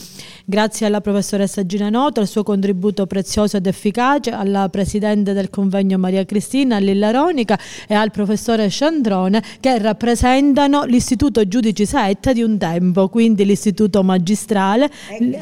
Grazie 0.44 0.86
alla 0.86 1.00
professoressa 1.00 1.66
Gina 1.66 1.90
Noto, 1.90 2.20
al 2.20 2.26
suo 2.26 2.42
contributo 2.42 3.06
prezioso 3.06 3.56
ed 3.58 3.66
efficace, 3.66 4.30
alla 4.30 4.68
presidente 4.68 5.32
del 5.32 5.50
convegno 5.50 5.98
Maria 5.98 6.24
Cristina 6.24 6.78
Lilla 6.78 7.10
Ronica 7.10 7.58
e 7.86 7.94
al 7.94 8.10
professore 8.10 8.68
Sciandrone 8.68 9.42
che 9.60 9.78
rappresenta 9.78 10.54
fondano 10.54 10.84
l'Istituto 10.84 11.46
Giudici 11.64 11.86
Saetta 11.86 12.34
di 12.34 12.42
un 12.42 12.58
tempo, 12.58 13.08
quindi 13.08 13.46
l'Istituto 13.46 14.02
Magistrale, 14.02 14.90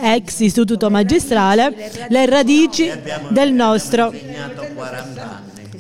ex 0.00 0.38
Istituto 0.38 0.88
Magistrale, 0.88 1.74
le 2.08 2.26
radici. 2.26 2.88
del 3.30 3.52
nostro. 3.52 4.12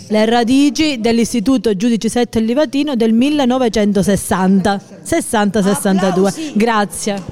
le 0.08 0.24
radici 0.24 0.98
dell'Istituto 1.00 1.76
Giudici 1.76 2.08
Sette 2.08 2.40
Livatino 2.40 2.96
del 2.96 3.12
1960 3.12 4.80
60-62 5.06 6.52
grazie 6.54 7.22